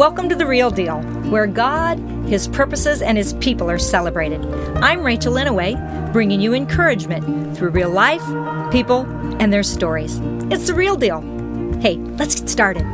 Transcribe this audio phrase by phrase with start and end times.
[0.00, 4.42] Welcome to The Real Deal, where God, His purposes, and His people are celebrated.
[4.76, 8.24] I'm Rachel Inouye, bringing you encouragement through real life,
[8.72, 9.02] people,
[9.40, 10.18] and their stories.
[10.50, 11.20] It's The Real Deal.
[11.82, 12.86] Hey, let's get started.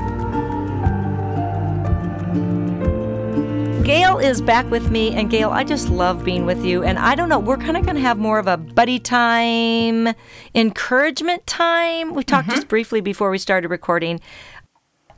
[3.84, 6.82] Gayle is back with me, and Gayle, I just love being with you.
[6.82, 10.12] And I don't know, we're kind of going to have more of a buddy time,
[10.56, 12.12] encouragement time.
[12.12, 12.56] We talked mm-hmm.
[12.56, 14.20] just briefly before we started recording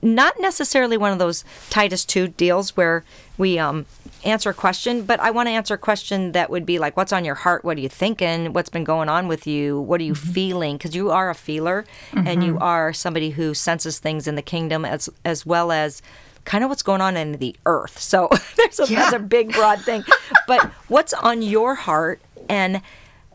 [0.01, 3.05] not necessarily one of those Titus 2 deals where
[3.37, 3.87] we um,
[4.25, 7.13] answer a question, but I want to answer a question that would be like, What's
[7.13, 7.65] on your heart?
[7.65, 8.53] What are you thinking?
[8.53, 9.81] What's been going on with you?
[9.81, 10.33] What are you mm-hmm.
[10.33, 10.77] feeling?
[10.77, 12.63] Because you are a feeler and you mm-hmm.
[12.63, 16.03] are somebody who senses things in the kingdom as, as well as
[16.45, 17.99] kind of what's going on in the earth.
[18.09, 20.03] So there's a, that's a big, broad thing.
[20.47, 22.81] but what's on your heart and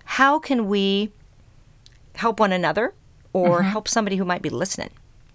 [0.04, 1.12] how can we
[2.16, 2.94] help one another
[3.34, 3.70] or mm-hmm.
[3.70, 4.90] help somebody who might be listening?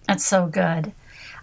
[0.08, 0.92] That's so good.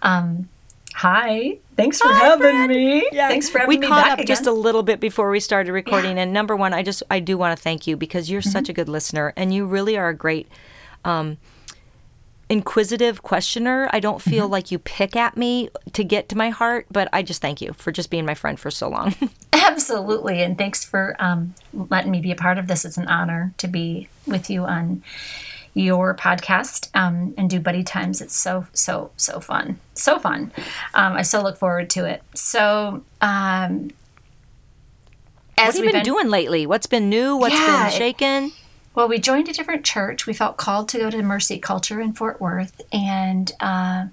[0.06, 0.48] Um,
[0.94, 1.58] hi.
[1.76, 3.06] Thanks for having me.
[3.12, 3.28] Yeah.
[3.28, 4.26] Thanks for having we me We caught up again.
[4.26, 7.36] just a little bit before we started recording and number one i just i do
[7.36, 8.50] want to thank you because you're Mm-hmm.
[8.50, 10.48] such a good listener and you really are a great
[11.04, 11.36] um,
[12.48, 14.52] inquisitive questioner i don't feel Mm-hmm.
[14.52, 17.72] like you pick at me to get to my heart but i just thank you
[17.72, 19.14] for just being my friend for so long
[19.52, 20.42] Absolutely.
[20.42, 22.84] And thanks for um, letting me be a part of this.
[22.84, 25.02] It's an honor to be with you on
[25.76, 28.22] your podcast um, and do buddy times.
[28.22, 29.78] It's so, so, so fun.
[29.92, 30.50] So fun.
[30.94, 32.22] Um, I so look forward to it.
[32.34, 33.90] So, um,
[35.58, 38.52] as what have you we've been doing lately what's been new What's Yeah, been shaken
[38.94, 40.26] Well, we joined a different church.
[40.26, 44.06] We felt called to go to Mercy Culture in Fort Worth, and uh,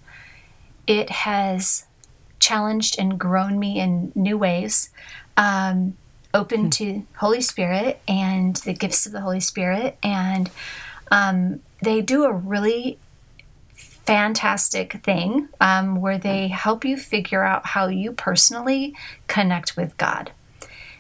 [0.86, 1.86] it has
[2.40, 4.90] challenged and grown me in new ways.
[5.38, 5.96] Um,
[6.34, 10.50] open to Holy Spirit and the gifts of the Holy Spirit, and
[11.14, 12.98] um, they do a really
[13.72, 18.96] fantastic thing um, where they help you figure out how you personally
[19.28, 20.32] connect with God.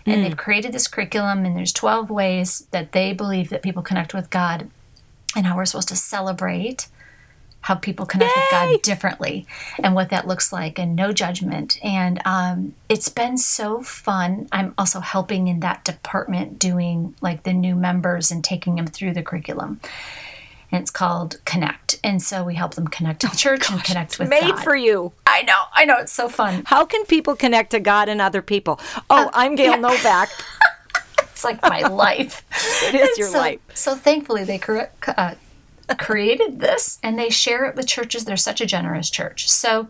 [0.05, 4.13] And they've created this curriculum and there's 12 ways that they believe that people connect
[4.13, 4.69] with god
[5.33, 6.89] and how we're supposed to celebrate
[7.63, 9.47] how people connect with god differently
[9.81, 11.79] and what that looks like and no judgment.
[11.83, 14.47] And um, it's been so fun.
[14.51, 19.13] I'm also helping in that department doing like the new members and taking them through
[19.13, 19.79] the curriculum.
[20.71, 21.99] And it's called connect.
[22.03, 24.63] And so we help them connect to the church and connect with God made god.
[24.63, 25.13] for you.
[25.25, 25.97] I know i know.
[25.99, 26.63] It's so fun.
[26.65, 28.77] How can people connect to god and other people?
[29.09, 30.29] Oh i'm Gayle Novak.
[31.19, 32.45] It's like my life.
[32.87, 33.59] It is And your so, life.
[33.73, 35.33] So thankfully, they cre- uh,
[35.97, 38.25] created this and they share it with churches.
[38.25, 39.49] They're such a generous church.
[39.49, 39.87] So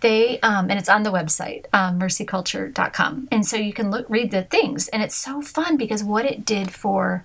[0.00, 3.28] they, um, and it's on the website, um, mercyculture.com.
[3.30, 4.88] And so you can look, read the things.
[4.88, 7.24] And it's so fun because what it did for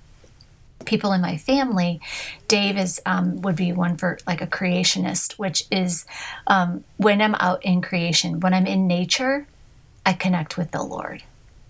[0.86, 2.02] people in my family,
[2.48, 6.06] Dave is um, would be one for like a creationist, which is
[6.48, 9.48] um, when I'm out in creation, when I'm in nature,
[10.06, 11.24] I connect with the Lord.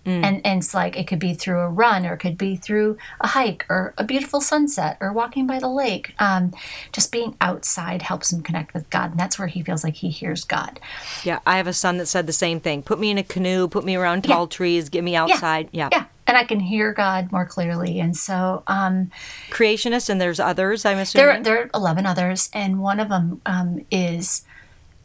[0.04, 2.98] And, and it's like it could be through a run or it could be through
[3.20, 6.14] a hike or a beautiful sunset or walking by the lake.
[6.18, 6.52] Um,
[6.92, 9.12] just being outside helps him connect with God.
[9.12, 10.80] And that's where he feels like he hears God.
[11.24, 13.68] yeah i have a son that said the same thing put me in a canoe
[13.68, 15.88] put me around tall trees get me outside yeah.
[15.92, 16.04] Yeah.
[16.26, 17.98] And I can hear God more clearly.
[18.00, 19.10] And so um,
[19.50, 22.48] creationist and there's others i'm assuming there, there are 11 others.
[22.54, 24.44] And one of them um, is,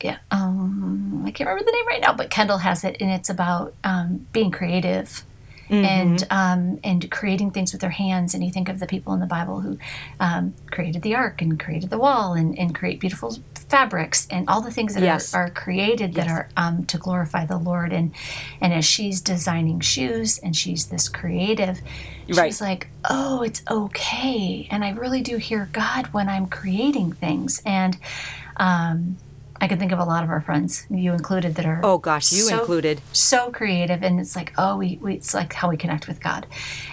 [0.02, 2.98] yeah, um, I can't remember the name right now, but Kendall has it.
[3.02, 5.24] And it's about um, being creative.
[5.70, 9.20] And um, and creating things with their hands, and you think of the people in
[9.20, 9.78] the Bible who
[10.18, 13.38] um, created the ark and created the wall and, and create beautiful
[13.68, 15.34] fabrics and all the things that Yes.
[15.34, 17.92] are, are created that are um, to glorify the Lord.
[17.92, 18.14] And
[18.62, 21.82] and as she's designing shoes and she's this creative,
[22.30, 22.46] Right.
[22.48, 24.70] she's like, oh, it's okay.
[24.72, 27.62] And I really do hear God when I'm creating things.
[27.66, 27.98] And
[28.56, 29.18] um,
[29.60, 32.32] I can think of a lot of our friends, you included, that are Oh gosh,
[32.32, 33.02] you so- included.
[33.12, 34.04] so creative.
[34.04, 36.46] And it's like, oh, we, we it's like how we connect with God.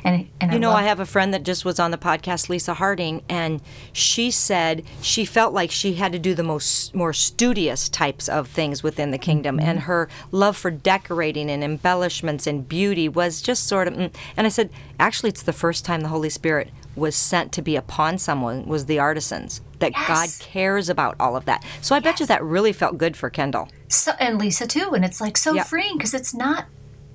[0.02, 1.98] And and You I know, love, I have a friend that just was on the
[1.98, 3.60] podcast, Lisa Harding, and
[3.92, 8.48] she said she felt like she had to do the most more studious types of
[8.48, 13.66] things within the kingdom, and her love for decorating and embellishments and beauty was just
[13.66, 13.94] sort of.
[13.94, 14.14] mm.
[14.36, 17.74] And I said, actually, it's the first time the Holy Spirit was sent to be
[17.76, 19.60] upon someone was the artisans.
[19.92, 21.64] That God cares about all of that.
[21.80, 23.68] So I bet you that really felt good for Kendall.
[23.88, 24.92] so, and Lisa too.
[24.94, 25.66] And it's like so Yep.
[25.66, 26.66] freeing because it's not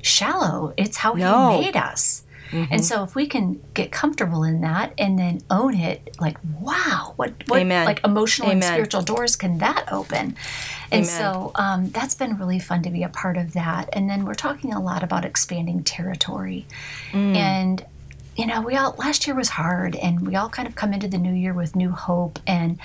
[0.02, 0.74] shallow.
[0.78, 1.34] It's how No.
[1.34, 1.56] Mm-hmm.
[1.58, 2.24] He made us.
[2.52, 7.14] And so if we can get comfortable in that and then own it, like wow,
[7.16, 7.86] what what Amen.
[7.86, 10.36] like emotional and spiritual doors can that open?
[10.92, 11.06] And Amen.
[11.06, 13.90] so um, that's been really fun to be a part of that.
[13.94, 16.66] And then we're talking a lot about expanding territory.
[17.12, 17.36] Mm.
[17.36, 17.86] And
[18.40, 21.10] you know, we all last year was hard and we all kind of come into
[21.10, 22.80] the new year with new hope and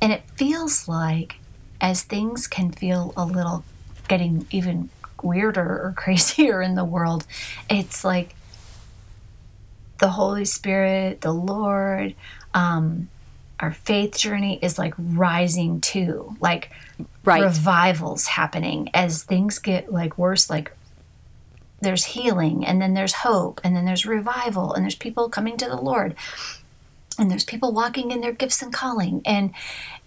[0.00, 1.36] and it feels like
[1.82, 3.62] as things can feel a little
[4.08, 4.88] getting even
[5.22, 7.26] weirder or crazier in the world.
[7.68, 8.34] It's like
[9.98, 12.14] the Holy Spirit, the Lord,
[12.54, 13.08] um,
[13.60, 16.36] our faith journey is like rising too.
[16.40, 16.70] Like
[17.24, 17.42] Right.
[17.42, 20.75] revivals happening as things get like worse, like
[21.80, 25.66] there's healing and then there's hope and then there's revival and there's people coming to
[25.66, 26.14] the Lord
[27.18, 29.52] and there's people walking in their gifts and calling and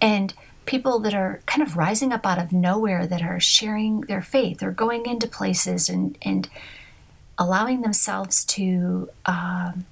[0.02, 0.34] and
[0.66, 4.62] people that are kind of rising up out of nowhere that are sharing their faith
[4.62, 6.50] or going into places and and
[7.38, 9.86] allowing themselves to um,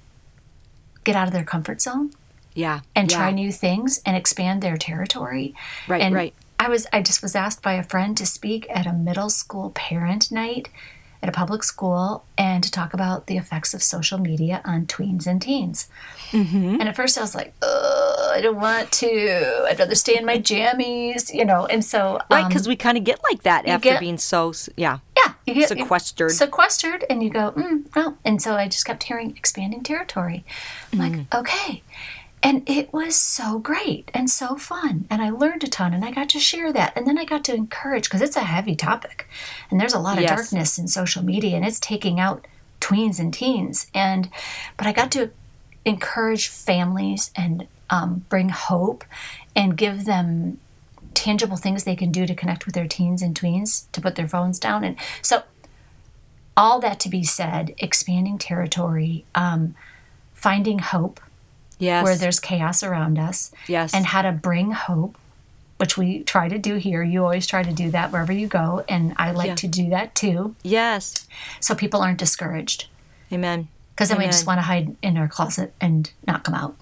[1.04, 2.10] get out of their comfort zone
[2.54, 2.80] Yeah.
[2.94, 3.16] and yeah.
[3.16, 5.54] try new things and expand their territory.
[5.88, 6.34] Right, and right.
[6.60, 9.70] I was I just was asked by a friend to speak at a middle school
[9.70, 10.68] parent night
[11.22, 15.26] at a public school and to talk about the effects of social media on tweens
[15.26, 15.88] and teens.
[16.30, 16.76] Mm-hmm.
[16.80, 19.64] And at first I was like, "Ugh, I don't want to.
[19.68, 21.66] I'd rather stay in my jammies, you know.
[21.66, 24.52] And so, Right, um, because we kind of get like that after get- being so,
[24.76, 24.98] yeah.
[25.16, 26.30] yeah, you get Sequestered.
[26.30, 28.16] sequestered, and you go, mm, no.
[28.24, 30.44] And so I just kept hearing expanding territory.
[30.92, 31.16] I'm Mm.
[31.18, 31.82] like, okay.
[32.42, 35.06] And it was so great and so fun.
[35.10, 36.96] And I learned a ton and I got to share that.
[36.96, 39.28] And then I got to encourage because it's a heavy topic.
[39.70, 40.36] And there's a lot of Yes.
[40.36, 42.46] darkness in social media and it's taking out
[42.80, 43.88] tweens and teens.
[43.92, 44.30] And,
[44.76, 45.30] but I got to
[45.84, 49.04] encourage families and um, bring hope
[49.56, 50.58] and give them
[51.14, 54.28] tangible things they can do to connect with their teens and tweens to put their
[54.28, 54.84] phones down.
[54.84, 55.42] And so,
[56.56, 59.74] all that to be said, expanding territory, um,
[60.34, 61.20] finding hope
[61.78, 62.04] Yes.
[62.04, 63.94] where there's chaos around us, yes.
[63.94, 65.16] and how to bring hope,
[65.76, 67.02] which we try to do here.
[67.02, 69.54] You always try to do that wherever you go, and I like Yeah.
[69.56, 71.28] to do that too, yes.
[71.60, 72.86] so people aren't discouraged.
[73.32, 73.68] Amen.
[73.94, 76.76] Because then we just want to hide in our closet and not come out.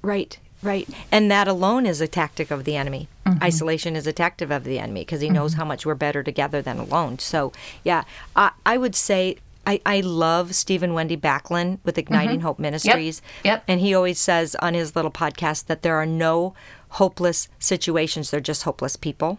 [0.00, 0.88] Right, right.
[1.10, 3.08] And that alone is a tactic of the enemy.
[3.26, 3.42] Mm-hmm.
[3.42, 6.60] Isolation is a tactic of the enemy because he knows how much we're better together
[6.62, 7.18] than alone.
[7.18, 7.52] So,
[7.84, 13.20] yeah, I, I would say I, I love Stephen Wendy Backlund with Igniting Hope Ministries.
[13.20, 13.46] Mm-hmm.
[13.46, 13.64] Yep.
[13.68, 16.54] And he always says on his little podcast that there are no
[16.90, 19.38] hopeless situations, they're just hopeless people.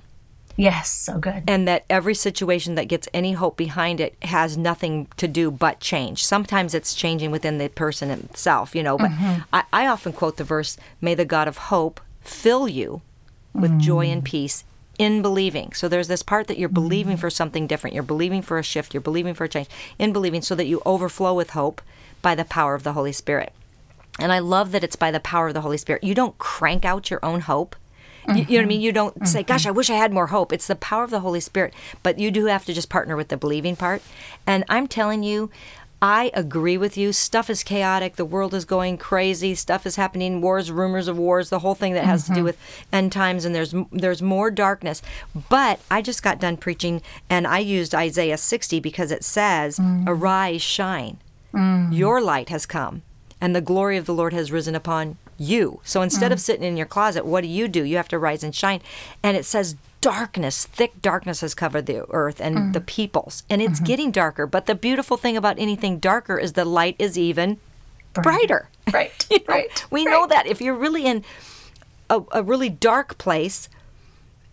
[0.56, 1.44] Yes, so good.
[1.48, 5.80] and that every situation that gets any hope behind it has nothing to do but
[5.80, 6.24] change.
[6.24, 8.96] Sometimes it's changing within the person itself, you know.
[8.96, 9.10] But
[9.52, 13.02] I, I often quote the verse, May the God of hope fill you
[13.54, 14.64] with joy and peace
[15.04, 15.74] in believing.
[15.74, 16.76] So there's this part that you're mm-hmm.
[16.76, 17.94] believing for something different.
[17.94, 18.94] You're believing for a shift.
[18.94, 19.68] You're believing for a change.
[20.00, 21.82] In believing, so that you overflow with hope
[22.22, 23.52] by the power of the Holy Spirit.
[24.20, 26.04] And I love that it's by the power of the Holy Spirit.
[26.04, 27.76] You don't crank out your own hope.
[28.26, 28.82] You, you know what I mean?
[28.82, 29.48] You don't say, mm-hmm.
[29.48, 30.54] gosh, I wish I had more hope.
[30.54, 31.74] It's the power of the Holy Spirit.
[32.04, 34.02] But you do have to just partner with the believing part.
[34.48, 35.52] And I'm telling you,
[36.04, 37.14] I agree with you.
[37.14, 38.18] Stuff is chaotic.
[38.18, 39.56] The world is going crazy.
[39.56, 40.42] Stuff is happening.
[40.42, 42.44] Wars, rumors of wars, the whole thing that has to do mm-hmm.
[42.44, 42.58] with
[42.92, 43.46] end times.
[43.46, 45.02] And there's there's more darkness.
[45.48, 50.04] But I just got done preaching, and I used Isaiah 60 because it says, mm.
[50.06, 51.20] "Arise, shine,
[51.54, 51.96] mm.
[51.96, 53.04] your light has come,
[53.40, 56.34] and the glory of the Lord has risen upon you." So instead mm.
[56.34, 57.86] of sitting in your closet, what do you do?
[57.86, 58.82] You have to rise and shine.
[59.24, 62.86] And it says darkness, thick darkness has covered the earth and the mm.
[62.86, 63.44] peoples.
[63.50, 63.86] And it's mm-hmm.
[63.86, 64.46] getting darker.
[64.46, 67.60] But the beautiful thing about anything darker is the light is even
[68.14, 68.70] brighter.
[68.92, 69.86] Right, You know, right.
[69.90, 71.24] We know that if you're really in
[72.10, 73.70] a, a really dark place,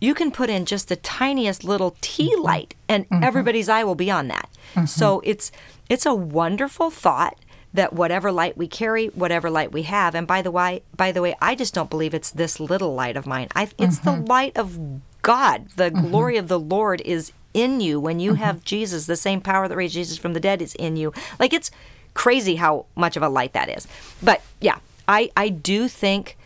[0.00, 2.44] you can put in just the tiniest little tea mm-hmm.
[2.44, 3.24] light and mm-hmm.
[3.24, 4.48] everybody's eye will be on that.
[4.86, 5.50] So it's
[5.88, 7.36] it's a wonderful thought
[7.74, 11.20] that whatever light we carry, whatever light we have, and by the way, by the
[11.20, 13.48] way, I just don't believe it's this little light of mine.
[13.54, 14.78] I, it's the light of
[15.22, 15.68] God.
[15.76, 16.08] The mm-hmm.
[16.08, 18.42] glory of the Lord is in you when you mm-hmm.
[18.42, 19.06] have Jesus.
[19.06, 21.12] The same power that raised Jesus from the dead is in you.
[21.38, 21.70] Like it's
[22.14, 23.86] crazy how much of a light that is.
[24.22, 26.36] But yeah, I I do think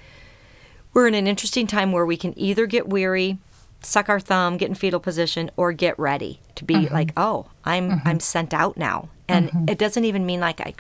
[0.93, 3.39] we're in an interesting time where we can either get weary,
[3.83, 6.95] suck our thumb, get in fetal position, or get ready to be mm-hmm.
[6.95, 9.09] like, oh, I'm I'm sent out now.
[9.27, 10.75] And it doesn't even mean like I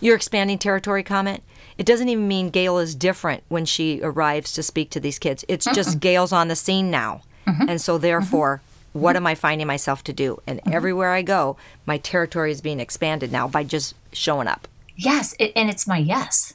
[0.00, 1.42] your expanding territory comment.
[1.78, 5.44] It doesn't even mean Gayle is different when she arrives to speak to these kids.
[5.48, 7.22] It's just Gayle's on the scene now.
[7.46, 7.68] Mm-hmm.
[7.68, 8.02] And so mm-hmm.
[8.02, 8.62] therefore,
[8.92, 10.40] what am I finding myself to do?
[10.46, 10.72] And mm-hmm.
[10.72, 14.68] everywhere I go, my territory is being expanded now by just showing up.
[14.96, 16.54] Yes, it, and it's my yes.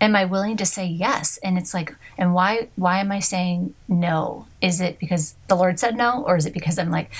[0.00, 1.38] Am I willing to say yes?
[1.42, 2.68] And it's like, and why?
[2.76, 4.46] Why am I saying no?
[4.60, 7.10] Is it because the Lord said no, or is it because I'm like,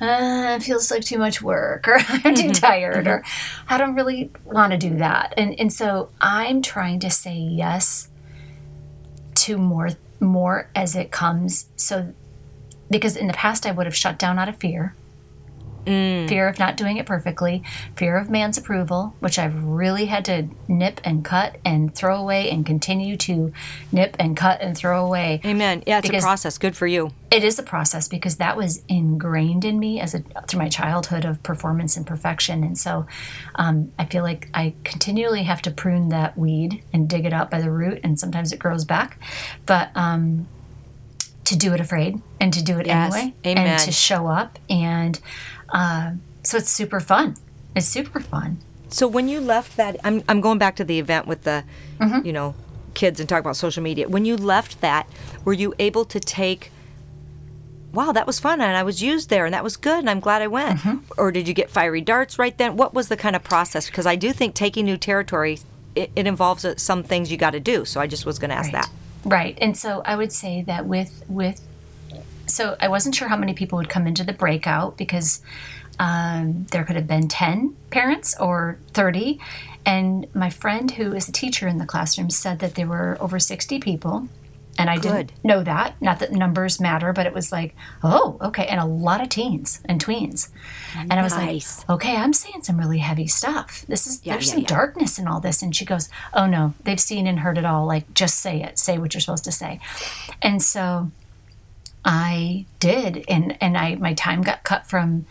[0.00, 3.24] uh, it feels like too much work, or I'm too tired, or
[3.68, 5.34] I don't really want to do that?
[5.36, 8.08] And and so I'm trying to say yes
[9.36, 9.90] to more
[10.20, 11.68] more as it comes.
[11.76, 12.12] So
[12.90, 14.94] because in the past I would have shut down out of fear
[16.28, 17.62] fear of not doing it perfectly,
[17.96, 22.50] fear of man's approval, which I've really had to nip and cut and throw away
[22.50, 23.52] and continue to
[23.92, 25.40] nip and cut and throw away.
[25.44, 25.82] Amen.
[25.86, 26.58] Yeah, it's a process.
[26.58, 27.12] Good for you.
[27.30, 31.24] It is a process because that was ingrained in me as a through my childhood
[31.24, 33.06] of performance and perfection, and so
[33.56, 37.50] um, I feel like I continually have to prune that weed and dig it out
[37.50, 39.18] by the root, and sometimes it grows back,
[39.66, 40.48] but um,
[41.44, 43.14] to do it afraid and to do it Yes.
[43.14, 43.66] anyway, Amen.
[43.66, 45.18] and to show up, and
[45.70, 47.36] uh, so it's super fun.
[47.76, 48.58] It's super fun.
[48.88, 51.64] So when you left that, I'm, I'm going back to the event with the,
[52.24, 52.54] you know,
[52.94, 54.08] kids and talk about social media.
[54.08, 55.06] When you left that,
[55.44, 56.70] were you able to take,
[57.92, 60.20] wow, that was fun and I was used there and that was good and I'm
[60.20, 60.80] glad I went?
[61.18, 62.76] Or did you get fiery darts right then?
[62.76, 63.86] What was the kind of process?
[63.86, 65.58] Because I do think taking new territory,
[65.94, 67.84] it, it involves uh, some things you got to do.
[67.84, 68.82] So I just was going to ask Right.
[68.82, 68.90] that.
[69.24, 69.58] Right.
[69.60, 71.60] And so I would say that with with
[72.48, 75.42] so I wasn't sure how many people would come into the breakout because
[75.98, 79.38] um, there could have been 10 parents or 30.
[79.84, 83.38] And my friend who is a teacher in the classroom said that there were over
[83.38, 84.28] 60 people.
[84.80, 85.28] And I Good.
[85.28, 86.00] didn't know that.
[86.00, 87.74] Not that numbers matter, but it was like,
[88.04, 88.64] oh, okay.
[88.66, 90.50] And a lot of teens and tweens.
[90.94, 93.84] And I was like, okay, I'm seeing some really heavy stuff.
[93.88, 94.68] This is, Yeah, there's yeah, some yeah.
[94.68, 95.62] darkness in all this.
[95.62, 97.86] And she goes, oh no, they've seen and heard it all.
[97.86, 98.78] Like, just say it.
[98.78, 99.80] Say what you're supposed to say.
[100.42, 101.10] And so
[102.04, 105.26] I did, and and I my time got cut from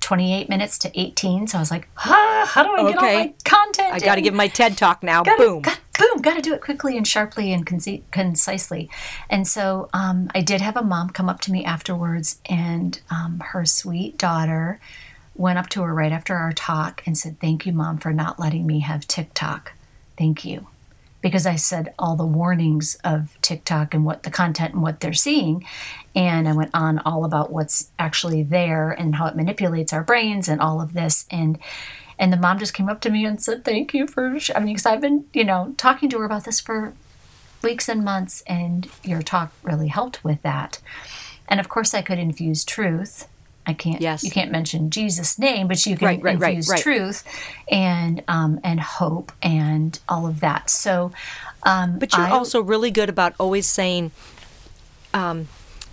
[0.00, 1.48] 28 minutes to 18.
[1.48, 3.92] So I was like, ah, how do I get all my content?
[3.92, 5.24] I got to give my TED talk now.
[5.24, 5.62] Gotta- Boom.
[5.62, 8.88] got- boom, got to do it quickly and sharply and conci- concisely.
[9.28, 13.40] And so um, I did have a mom come up to me afterwards, and um,
[13.46, 14.78] her sweet daughter
[15.34, 18.38] went up to her right after our talk and said, "Thank you, mom, for not
[18.38, 19.72] letting me have TikTok.
[20.16, 20.68] Thank you."
[21.26, 25.12] Because I said all the warnings of TikTok and what the content and what they're
[25.12, 25.66] seeing.
[26.14, 30.48] And I went on all about what's actually there and how it manipulates our brains
[30.48, 31.26] and all of this.
[31.28, 31.58] And
[32.16, 34.74] and the mom just came up to me and said, "Thank you for." I mean,
[34.74, 36.92] because I've been, you know, talking to her about this for
[37.60, 40.78] weeks and months, and your talk really helped with that.
[41.48, 43.26] And of course, I could infuse truth.
[43.68, 44.00] I can't.
[44.00, 44.22] Yes.
[44.22, 46.80] You can't mention Jesus' name, but you can Right, right, infuse right.
[46.80, 47.24] truth
[47.68, 50.70] and um, and hope and all of that.
[50.70, 51.10] So,
[51.64, 54.12] um, But you're I- also really good about always saying,
[55.12, 55.48] um,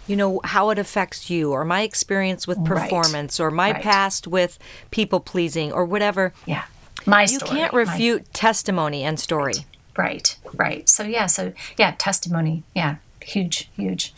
[0.07, 4.59] you know, how it affects you, or my experience with performance, or my past with
[4.91, 6.33] people pleasing, or whatever.
[6.45, 6.63] yeah,
[7.05, 7.51] my You story.
[7.51, 9.53] can't my- refute testimony and story.
[9.97, 10.87] Right, right.
[10.89, 12.63] So yeah, so yeah, testimony.
[12.75, 14.13] Yeah, huge, huge.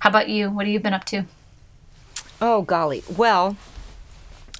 [0.00, 0.50] How about you?
[0.50, 1.24] What have you been up to?
[2.40, 3.02] Oh, golly.
[3.16, 3.56] Well,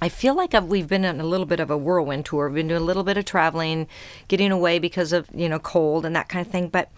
[0.02, 2.48] I feel like I've, we've been on a little bit of a whirlwind tour.
[2.48, 3.86] We've been doing a little bit of traveling,
[4.28, 6.68] getting away because of, you know, cold and that kind of thing.
[6.68, 6.90] But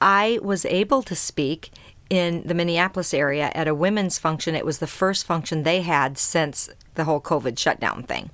[0.00, 1.70] I was able to speak
[2.08, 4.54] in the Minneapolis area at a women's function.
[4.54, 8.30] It was the first function they had since the whole COVID shutdown thing.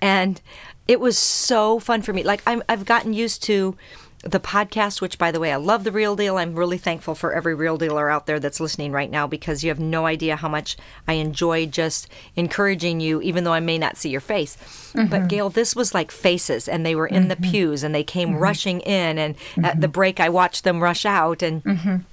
[0.00, 0.40] And
[0.88, 2.22] it was so fun for me.
[2.22, 3.76] Like, I'm, I've gotten used to
[4.22, 6.36] the podcast, which, by the way, I love the real deal.
[6.36, 9.70] I'm really thankful for every real dealer out there that's listening right now because you
[9.70, 10.76] have no idea how much
[11.08, 14.58] I enjoy just encouraging you, even though I may not see your face.
[14.92, 15.26] But mm-hmm.
[15.28, 17.50] Gail, this was like faces, and they were in the mm-hmm.
[17.50, 18.42] pews and they came mm-hmm.
[18.42, 19.18] rushing in.
[19.18, 21.62] And at the break, I watched them rush out, and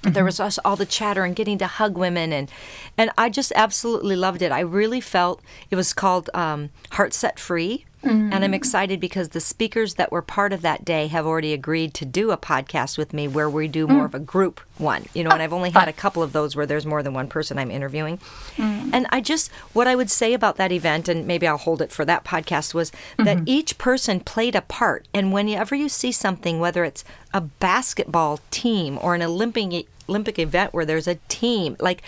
[0.04, 2.50] there was us all the chatter and getting to hug women, and
[2.98, 4.52] and I just absolutely loved it.
[4.52, 7.87] I really felt it was called um, Heart Set Free.
[8.04, 8.56] And I'm mm.
[8.56, 12.32] excited because the speakers that were part of that day have already agreed to do
[12.32, 14.06] a podcast with me where we do more mm.
[14.06, 15.06] of a group one.
[15.14, 17.28] You know, and I've only had a couple of those where there's more than one
[17.28, 18.20] person I'm interviewing.
[18.56, 18.92] Mm.
[18.94, 21.92] And I just, what I would say about that event, and maybe I'll hold it
[21.92, 23.44] for that podcast, was that mm-hmm.
[23.48, 25.08] each person played a part.
[25.14, 30.74] And whenever you see something, whether it's a basketball team or an Olympic, Olympic event
[30.74, 32.04] where there's a team, like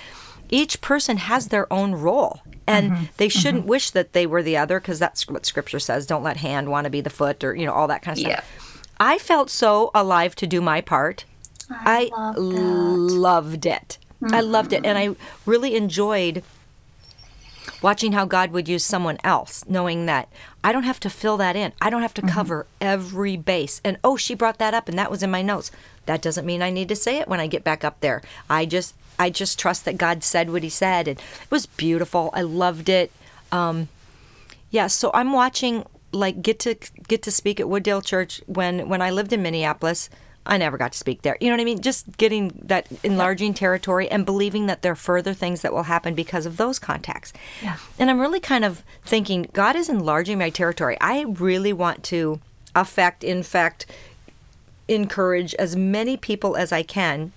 [0.49, 3.03] each person has their own role and mm-hmm.
[3.17, 3.69] they shouldn't mm-hmm.
[3.69, 6.85] wish that they were the other because that's what scripture says don't let hand want
[6.85, 9.91] to be the foot or you know all that kind of stuff i felt so
[9.95, 11.25] alive to do my part.
[11.71, 13.97] I, love loved it.
[14.23, 15.49] I loved it and i mm-hmm.
[15.49, 16.43] really enjoyed
[17.81, 20.27] watching how god would use someone else knowing that
[20.63, 21.71] i don't have to fill that in.
[21.81, 23.79] I don't have to cover every base.
[23.85, 25.71] And oh she brought that up and that was in my notes.
[26.05, 28.21] That doesn't mean i need to say it when i get back up there.
[28.49, 32.29] I just i just trust that god said what he said and it was beautiful.
[32.33, 33.11] I loved it.
[33.51, 33.89] Um
[34.71, 36.75] yeah so i'm watching like get to
[37.07, 40.09] get to speak at wooddale church when when i lived in minneapolis.
[40.45, 41.37] I never got to speak there.
[41.39, 41.81] You know what i mean?
[41.81, 46.15] Just getting that enlarging territory and believing that there are further things that will happen
[46.15, 47.33] because of those contacts.
[47.61, 47.77] Yeah.
[47.99, 50.97] and i'm really kind of thinking god is enlarging my territory.
[51.01, 52.39] I really want to
[52.75, 53.85] affect infect
[54.87, 57.31] encourage as many people as i can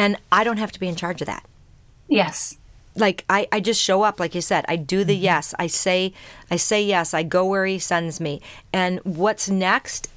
[0.00, 1.44] and i don't have to be in charge of that.
[2.08, 2.56] Yes.
[2.96, 4.64] like I, I just show up like you said.
[4.66, 5.22] I do the mm-hmm.
[5.22, 5.54] yes.
[5.58, 6.12] I say
[6.50, 7.14] i say yes.
[7.14, 8.40] I go where he sends me.
[8.72, 10.10] And what's next?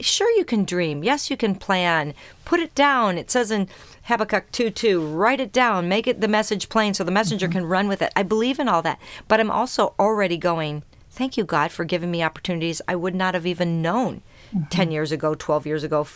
[0.00, 1.04] Sure you can dream.
[1.04, 2.14] Yes you can plan.
[2.44, 3.18] Put it down.
[3.18, 3.68] It says in
[4.04, 5.88] habakkuk 2 2 write it down.
[5.88, 7.58] Make it the message plain so the messenger mm-hmm.
[7.58, 8.12] can run with it.
[8.16, 9.00] I believe in all that.
[9.26, 13.34] But i'm also already going thank you god for giving me opportunities i would not
[13.34, 14.22] have even known
[14.54, 14.68] mm-hmm.
[14.68, 16.06] 10 years ago 12 years ago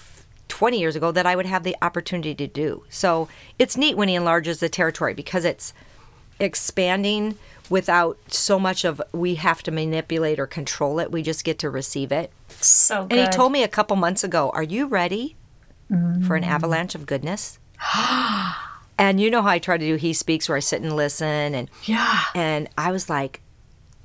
[0.52, 2.84] 20 years ago that I would have the opportunity to do.
[2.90, 3.26] So
[3.58, 5.72] it's neat when he enlarges the territory because it's
[6.38, 7.38] expanding
[7.70, 11.10] without so much of we have to manipulate or control it.
[11.10, 12.30] We just get to receive it.
[12.48, 13.18] So good.
[13.18, 15.36] And he told me a couple months ago, Are you ready
[15.90, 16.22] mm.
[16.26, 17.58] for an avalanche of goodness?
[18.98, 21.54] and you know how I try to do He Speaks where I sit and listen
[21.54, 22.24] and Yeah.
[22.34, 23.40] and I was like,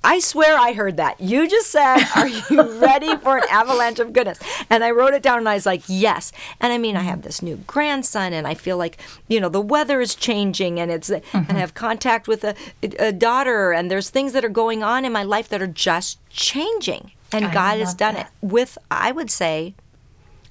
[0.03, 1.19] I swear I heard that.
[1.19, 4.39] You just said, Are you ready for an avalanche of goodness?
[4.69, 6.31] And I wrote it down and I was like, Yes.
[6.61, 9.61] And I mean, I have this new grandson and I feel like, you know, the
[9.61, 11.55] weather is changing and it's, and I mm-hmm.
[11.57, 15.23] have contact with a, a daughter and there's things that are going on in my
[15.23, 17.11] life that are just changing.
[17.31, 18.27] And I God has done that.
[18.27, 19.75] it with, I would say,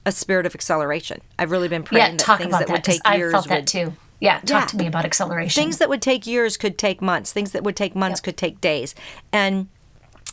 [0.04, 1.20] a spirit of acceleration.
[1.38, 3.56] I've really been praying Yeah, that things that, that would take I years felt that
[3.60, 3.94] would too.
[4.20, 4.66] Yeah, talk Yeah.
[4.66, 5.60] to me about acceleration.
[5.62, 8.24] things that would take years could take months things that would take months Yep.
[8.24, 8.94] could take days
[9.32, 9.68] and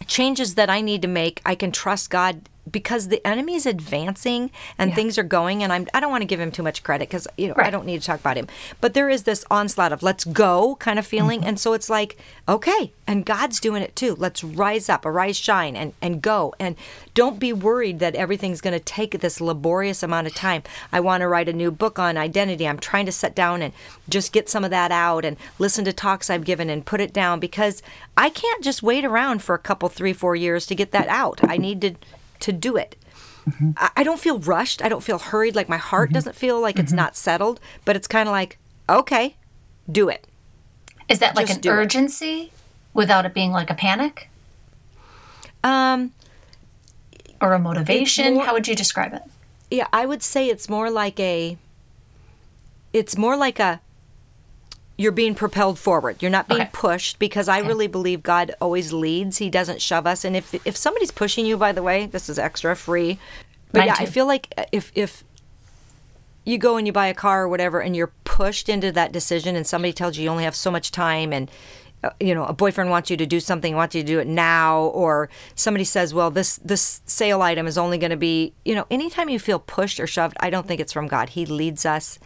[0.07, 4.51] changes that i need to make i can trust god because the enemy is advancing
[4.77, 4.95] and Yeah.
[4.95, 7.25] things are going and I'm, i don't want to give him too much credit because
[7.37, 8.47] you know i don't need to talk about him.
[8.81, 11.47] But there is this onslaught of let's go kind of feeling Mm-hmm.
[11.49, 12.17] and so it's like
[12.49, 14.15] okay and god's doing it too.
[14.19, 16.53] Let's rise up arise shine and, and go.
[16.59, 16.75] And
[17.13, 20.63] don't be worried that everything's going to take this laborious amount of time.
[20.91, 22.67] I want to write a new book on identity.
[22.67, 23.73] I'm trying to sit down and
[24.09, 27.13] just get some of that out and listen to talks i've given and put it
[27.13, 27.81] down because
[28.17, 31.39] i can't just wait around for a couple three four years to get that out.
[31.43, 31.95] I need to
[32.43, 32.95] to do it.
[33.49, 33.71] Mm-hmm.
[33.77, 34.83] I, I don't feel rushed.
[34.83, 35.55] I don't feel hurried.
[35.55, 36.15] Like my heart mm-hmm.
[36.15, 36.97] doesn't feel like it's mm-hmm.
[36.97, 38.57] not settled but it's kind of like
[38.89, 39.35] okay
[39.91, 40.27] do it.
[41.09, 41.73] Is that like just an do it.
[41.73, 42.51] urgency
[42.93, 44.29] without it being like a panic?
[45.63, 46.11] Um
[47.41, 48.35] or a motivation?
[48.35, 49.23] more- How would you describe it?
[49.69, 51.57] Yeah, I would say it's more like a
[52.93, 53.81] it's more like a
[54.97, 56.21] you're being propelled forward.
[56.21, 56.69] You're not being Okay.
[56.71, 59.39] pushed because I really believe God always leads.
[59.39, 60.23] He doesn't shove us.
[60.23, 63.17] And if if somebody's pushing you, by the way, this is extra free.
[63.71, 65.23] But Mine yeah, I feel like if if
[66.45, 69.55] you go and you buy a car or whatever and you're pushed into that decision
[69.55, 71.49] and somebody tells you you only have so much time and
[72.03, 74.27] uh, you know a boyfriend wants you to do something wants you to do it
[74.27, 78.75] now or somebody says well this this sale item is only going to be you
[78.75, 81.85] know anytime you feel pushed or shoved i don't think it's from god he leads
[81.85, 82.19] us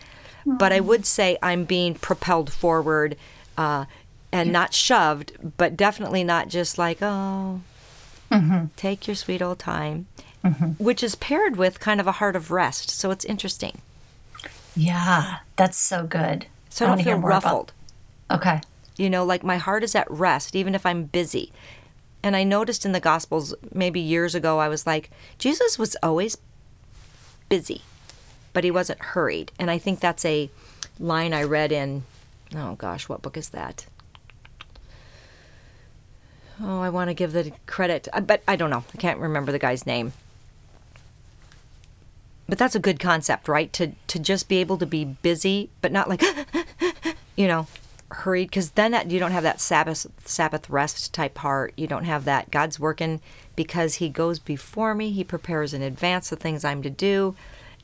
[0.57, 0.87] but i mm-hmm.
[0.87, 3.15] would say i'm being propelled forward
[3.57, 3.85] uh,
[4.31, 7.61] and not shoved but definitely not just like oh
[8.31, 8.65] mm-hmm.
[8.75, 10.07] take your sweet old time
[10.43, 10.71] mm-hmm.
[10.83, 13.81] which is paired with kind of a heart of rest so it's interesting
[14.75, 16.45] Yeah, that's so good.
[16.69, 17.71] so I don't hear feel more about- ruffled.
[18.29, 18.61] Okay.
[18.97, 21.51] You know, like my heart is at rest, even if I'm busy.
[22.21, 26.37] And I noticed in the Gospels maybe years ago, I was like, Jesus was always
[27.49, 27.81] busy,
[28.57, 29.51] but he wasn't hurried.
[29.59, 30.49] And I think that's a
[30.99, 32.01] line I read in,
[32.55, 33.85] oh gosh, what book is that?
[36.59, 38.83] Oh, I want to give the credit, uh, but I don't know.
[38.91, 40.13] I can't remember the guy's name.
[42.49, 43.71] But that's a good concept, right?
[43.73, 46.23] To to just be able to be busy, but not like,
[47.35, 47.67] you know,
[48.09, 48.49] hurried.
[48.49, 51.75] Because then that, you don't have that Sabbath Sabbath rest type heart.
[51.77, 52.49] You don't have that.
[52.49, 53.21] God's working
[53.55, 55.11] because He goes before me.
[55.11, 57.35] He prepares in advance the things I'm to do.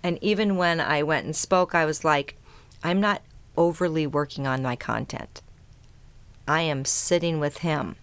[0.04, 2.36] And even when I went and spoke, I was like,
[2.84, 3.22] I'm not
[3.56, 5.42] overly working on my content.
[6.48, 7.96] I am sitting with Him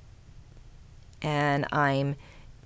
[1.21, 2.17] and I'm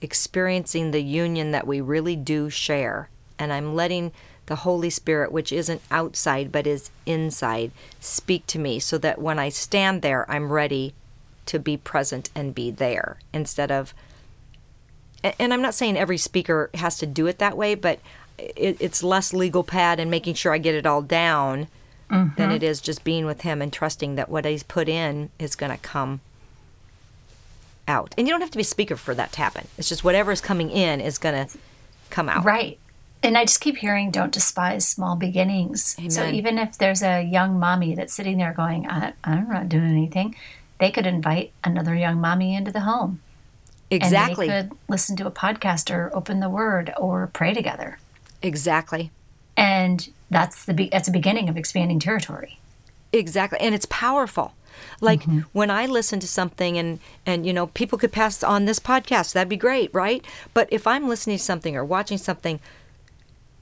[0.00, 3.08] experiencing the union that we really do share.
[3.38, 4.12] And I'm letting
[4.46, 9.38] the Holy Spirit, which isn't outside but is inside, speak to me so that when
[9.38, 10.94] I stand there, I'm ready
[11.46, 13.94] to be present and be there instead of.
[15.38, 17.98] And I'm not saying every speaker has to do it that way, but
[18.38, 21.68] it, it's less legal pad and making sure I get it all down
[22.10, 22.50] than mm-hmm.
[22.50, 25.72] it is just being with Him and trusting that what He's put in is going
[25.72, 26.20] to come
[27.88, 28.14] out.
[28.16, 29.68] And you don't have to be a speaker for that to happen.
[29.78, 31.58] It's just whatever is coming in is going to
[32.10, 32.44] come out.
[32.44, 32.78] Right.
[33.22, 35.96] And I just keep hearing, don't despise small beginnings.
[36.14, 39.90] So even if there's a young mommy that's sitting there going, I, I'm not doing
[39.90, 40.36] anything,
[40.78, 43.22] they could invite another young mommy into the home.
[43.90, 44.48] Exactly.
[44.48, 47.98] And they could listen to a podcast or open the word or pray together.
[48.44, 49.10] Exactly.
[49.56, 52.58] And that's the be- that's the beginning of expanding territory.
[53.12, 53.58] Exactly.
[53.60, 54.54] And it's powerful.
[55.00, 58.78] Like when I listen to something and and you know people could pass on this
[58.80, 60.24] podcast, that'd be great, right?
[60.52, 62.60] But if I'm listening to something or watching something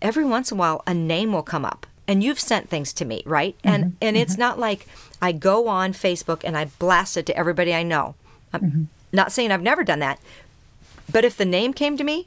[0.00, 3.04] every once in a while a name will come up and you've sent things to
[3.04, 3.54] me, right?
[3.62, 3.94] And Mm-hmm.
[4.00, 4.86] and it's not like
[5.20, 8.14] I go on Facebook and I blast it to everybody I know.
[8.52, 8.82] I'm Mm-hmm.
[9.12, 10.18] not saying I've never done that,
[11.12, 12.26] but if the name came to me,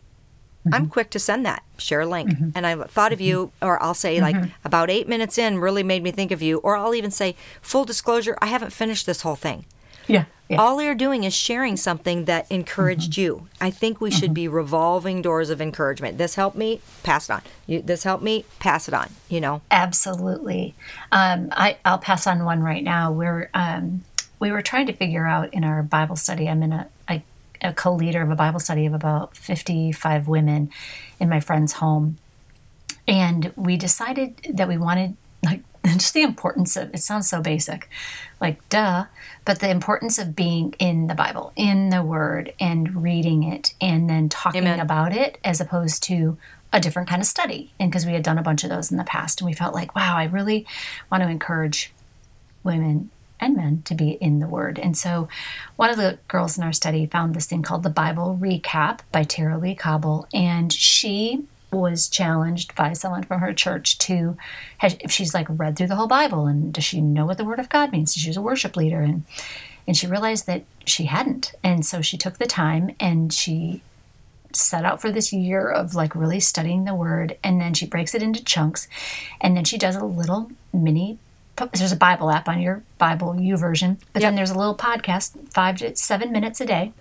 [0.65, 0.73] Mm-hmm.
[0.73, 2.31] I'm quick to send that, share a link.
[2.55, 4.49] And I thought of you, or I'll say, like, Mm-hmm.
[4.65, 6.57] about eight minutes in really made me think of you.
[6.57, 9.65] Or I'll even say, full disclosure, I haven't finished this whole thing.
[10.07, 10.25] Yeah.
[10.49, 10.57] yeah.
[10.61, 13.21] All you're doing is sharing something that encouraged Mm-hmm.
[13.21, 13.47] you.
[13.61, 16.17] I think we should be revolving doors of encouragement.
[16.17, 17.41] This helped me, pass it on.
[17.67, 19.09] You, this helped me, pass it on.
[19.29, 20.75] You know, Absolutely.
[21.11, 23.11] Um, I, I'll pass on one right now.
[23.11, 24.03] We're um,
[24.39, 26.47] we were trying to figure out in our Bible study.
[26.49, 26.87] I'm in a,
[27.69, 30.69] a, co-leader of a Bible study of about 55 women
[31.19, 32.17] in my friend's home,
[33.07, 37.89] and we decided that we wanted like just the importance of it sounds so basic
[38.41, 39.05] like duh
[39.45, 44.09] but the importance of being in the bible in the word and reading it and
[44.09, 44.79] then talking Amen.
[44.79, 46.37] about it as opposed to
[46.73, 48.97] a different kind of study and because we had done a bunch of those in
[48.97, 50.65] the past and we felt like wow i really
[51.11, 51.93] want to encourage
[52.63, 54.79] women and men to be in the Word.
[54.79, 55.27] And so,
[55.75, 59.23] one of the girls in our study found this thing called the Bible Recap by
[59.23, 64.37] Tara-Leigh Cobble, and she was challenged by someone from her church to,
[64.81, 67.59] if she's like read through the whole Bible and does she know what the Word
[67.59, 68.13] of God means?
[68.13, 69.23] She's a worship leader, and
[69.87, 73.81] and she realized that she hadn't, and so she took the time and she
[74.55, 78.15] set out for this year of like really studying the word and then she breaks
[78.15, 78.87] it into chunks
[79.41, 81.17] and then she does a little mini
[81.73, 85.77] there's a bible app on your bible YouVersion but then there's a little podcast five
[85.77, 86.91] to seven minutes a day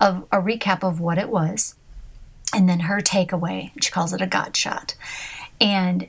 [0.00, 1.74] of a recap of what it was
[2.54, 4.94] and then her takeaway she calls it a god shot
[5.60, 6.08] and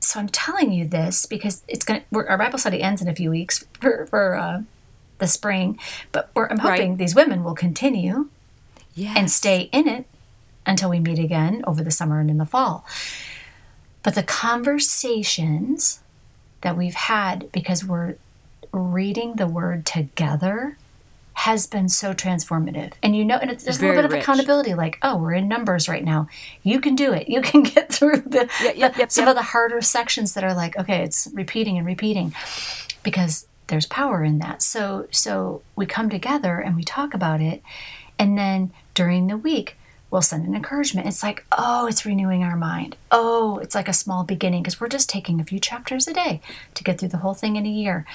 [0.00, 3.14] so i'm telling you this because it's gonna we're, our bible study ends in a
[3.14, 4.62] few weeks for, for uh,
[5.18, 5.78] the spring
[6.12, 6.98] but we're, i'm hoping Right.
[6.98, 8.28] these women will continue
[8.94, 9.14] yes.
[9.16, 10.06] and stay in it
[10.66, 12.84] until we meet again over the summer and in the fall.
[14.02, 16.00] But the conversations
[16.62, 18.16] that we've had because we're
[18.72, 20.76] reading the word together
[21.34, 22.92] has been so transformative.
[23.02, 24.22] And you know, and it's, there's a little bit of rich.
[24.22, 26.28] accountability like, oh, we're in numbers right now.
[26.62, 27.28] You can do it.
[27.28, 30.44] You can get through the, Yep, yep, the- yep, some of the harder sections that
[30.44, 32.34] are like, okay, it's repeating and repeating
[33.02, 34.60] because there's power in that.
[34.62, 37.62] So so we come together and we talk about it
[38.18, 39.76] and then during the week
[40.10, 41.06] we'll send an encouragement.
[41.06, 42.96] It's like, "Oh, it's renewing our mind.
[43.10, 46.40] Oh, it's like a small beginning because we're just taking a few chapters a day
[46.74, 48.06] to get through the whole thing in a year."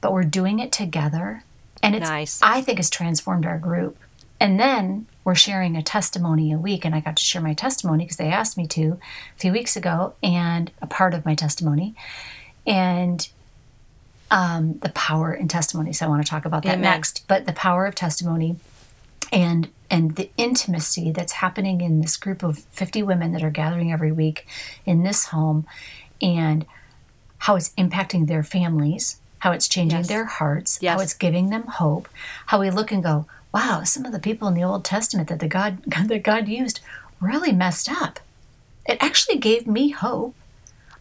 [0.00, 1.44] But we're doing it together
[1.84, 2.40] and it's Nice.
[2.42, 3.98] I think it's transformed our group.
[4.40, 8.04] And then we're sharing a testimony a week and I got to share my testimony
[8.04, 8.98] because they asked me to
[9.36, 11.94] a few weeks ago and a part of my testimony.
[12.66, 13.28] And
[14.30, 15.92] um, the power in testimony.
[15.92, 16.82] So I want to talk about that Amen.
[16.82, 17.24] next.
[17.28, 18.56] But the power of testimony
[19.34, 23.92] and and the intimacy that's happening in this group of 50 women that are gathering
[23.92, 24.46] every week
[24.86, 25.66] in this home
[26.22, 26.64] and
[27.38, 30.08] how it's impacting their families, how it's changing Yes.
[30.08, 30.94] their hearts, Yes.
[30.94, 32.08] how it's giving them hope,
[32.46, 35.40] how we look and go, wow, some of the people in the Old Testament that
[35.40, 36.80] the God that God used
[37.20, 38.20] really messed up.
[38.86, 40.34] It actually gave me hope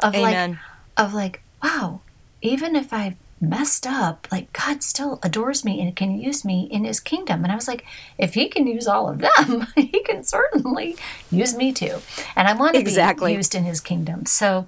[0.02, 0.52] of Amen.
[0.52, 0.60] like
[0.98, 2.02] of like, wow,
[2.42, 3.16] even if I
[3.50, 7.44] messed up, like God still adores me and can use me in his kingdom.
[7.44, 7.86] And I was like,
[8.18, 10.96] if he can use all of them, he can certainly
[11.32, 12.00] use me too.
[12.36, 13.32] And I want to Exactly.
[13.32, 14.26] be used in his kingdom.
[14.26, 14.68] So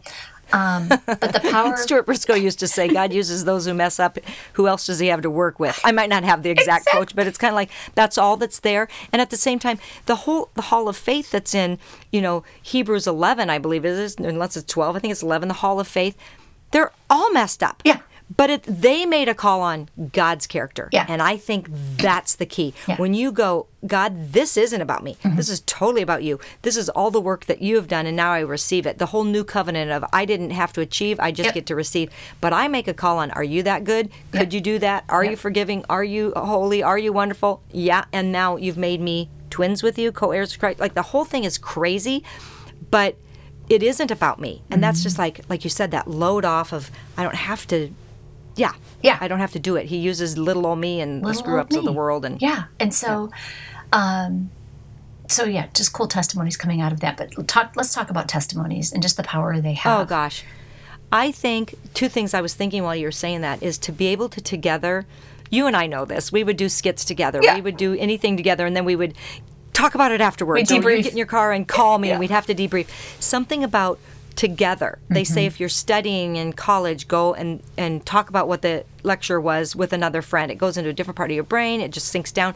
[0.53, 4.19] um, but the power Stuart Briscoe used to say, God uses those who mess up.
[4.53, 5.79] Who else does he have to work with?
[5.83, 8.37] I might not have the exact Exact- quote, but it's kind of like that's all
[8.37, 8.87] that's there.
[9.11, 11.79] And at the same time, the whole the hall of faith that's in,
[12.11, 15.47] you know, Hebrews 11, I believe it is, unless it's 12, I think it's 11,
[15.47, 16.15] the hall of faith.
[16.71, 17.81] They're all messed up.
[17.83, 18.01] Yeah.
[18.35, 20.89] But it, they made a call on God's character.
[20.91, 21.05] Yeah.
[21.07, 22.73] And I think that's the key.
[22.87, 22.97] Yeah.
[22.97, 25.15] When you go, God, this isn't about me.
[25.23, 25.35] Mm-hmm.
[25.35, 26.39] This is totally about you.
[26.63, 28.97] This is all the work that you have done, and now I receive it.
[28.97, 31.53] The whole new covenant of I didn't have to achieve, I just Yep.
[31.53, 32.09] get to receive.
[32.41, 34.09] But I make a call on Are you that good?
[34.31, 35.03] Could you do that?
[35.07, 35.85] Are you forgiving?
[35.87, 36.81] Are you holy?
[36.81, 37.61] Are you wonderful?
[37.71, 38.05] Yeah.
[38.11, 40.79] And now you've made me twins with you, co heirs with Christ.
[40.79, 42.23] Like the whole thing is crazy,
[42.89, 43.15] but
[43.69, 44.63] it isn't about me.
[44.69, 44.81] And mm-hmm.
[44.81, 47.93] that's just like, like you said, that load off of I don't have to.
[48.55, 48.71] Yeah.
[49.03, 49.17] Yeah.
[49.21, 49.85] I don't have to do it.
[49.87, 52.25] He uses little old me and the screw ups of the world.
[52.25, 53.29] And yeah and so
[53.93, 54.49] um
[55.27, 58.91] so yeah just cool testimonies coming out of that but talk let's talk about testimonies
[58.91, 60.43] and just the power they have Oh gosh.
[61.11, 64.07] I think two things I was thinking while you were saying that is to be
[64.07, 65.05] able to together,
[65.49, 66.31] you and I know this.
[66.31, 67.39] We would do skits together.
[67.43, 67.55] Yeah.
[67.55, 69.13] We would do anything together and then we would
[69.73, 70.71] talk about it afterwards.
[70.71, 72.13] We'd Or you'd get in your car and call me Yeah.
[72.15, 72.87] and we'd have to debrief.
[73.21, 73.99] Something about
[74.35, 74.99] together.
[75.09, 75.47] They say mm-hmm.
[75.47, 79.93] if you're studying in college, go and, and talk about what the lecture was with
[79.93, 80.51] another friend.
[80.51, 82.53] It goes into a different part of your brain, it just sinks down.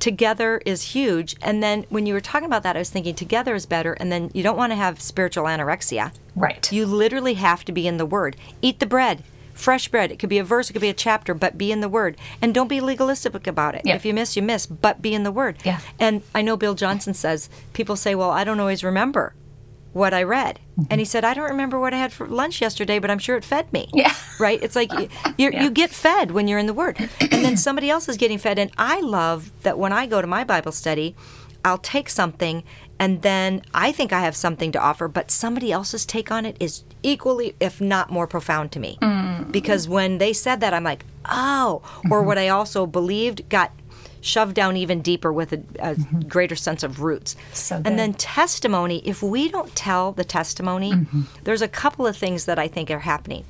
[0.00, 1.36] Together is huge.
[1.40, 3.92] And then when you were talking about that, I was thinking together is better.
[3.94, 6.12] And then you don't want to have spiritual anorexia.
[6.34, 6.70] Right.
[6.72, 8.36] You literally have to be in the Word.
[8.60, 9.22] Eat the bread.
[9.52, 10.10] Fresh bread.
[10.10, 12.16] It could be a verse, it could be a chapter, but be in the Word.
[12.42, 13.82] And don't be legalistic about it.
[13.84, 13.94] Yeah.
[13.94, 15.58] If you miss, you miss, but be in the Word.
[15.64, 15.80] Yeah.
[16.00, 19.32] And I know Bill Johnson says, people say, well, I don't always remember
[19.94, 20.60] what I read.
[20.90, 21.10] And he mm-hmm.
[21.10, 23.72] said, I don't remember what I had for lunch yesterday, but I'm sure it fed
[23.72, 23.88] me.
[23.94, 24.12] Yeah.
[24.38, 24.60] Right?
[24.62, 25.62] It's like you, you're, Yeah.
[25.62, 26.98] you get fed when you're in the Word.
[27.20, 28.58] And then somebody else is getting fed.
[28.58, 31.14] And I love that when I go to my Bible study,
[31.64, 32.64] I'll take something
[32.98, 36.56] and then I think I have something to offer, but somebody else's take on it
[36.60, 38.98] is equally, if not more profound to me.
[39.02, 39.50] Mm.
[39.50, 42.26] Because when they said that, I'm like, oh, or mm-hmm.
[42.26, 43.72] what I also believed got
[44.24, 46.20] shoved down even deeper with a, a mm-hmm.
[46.20, 47.36] greater sense of roots.
[47.52, 51.22] So and then testimony, if we don't tell the testimony, mm-hmm.
[51.44, 53.44] there's a couple of things that I think are happening.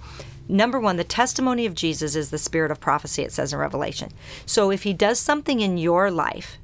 [0.49, 4.11] Number one, the testimony of Jesus is the spirit of prophecy, it says in Revelation.
[4.45, 6.59] So if he does something in your life,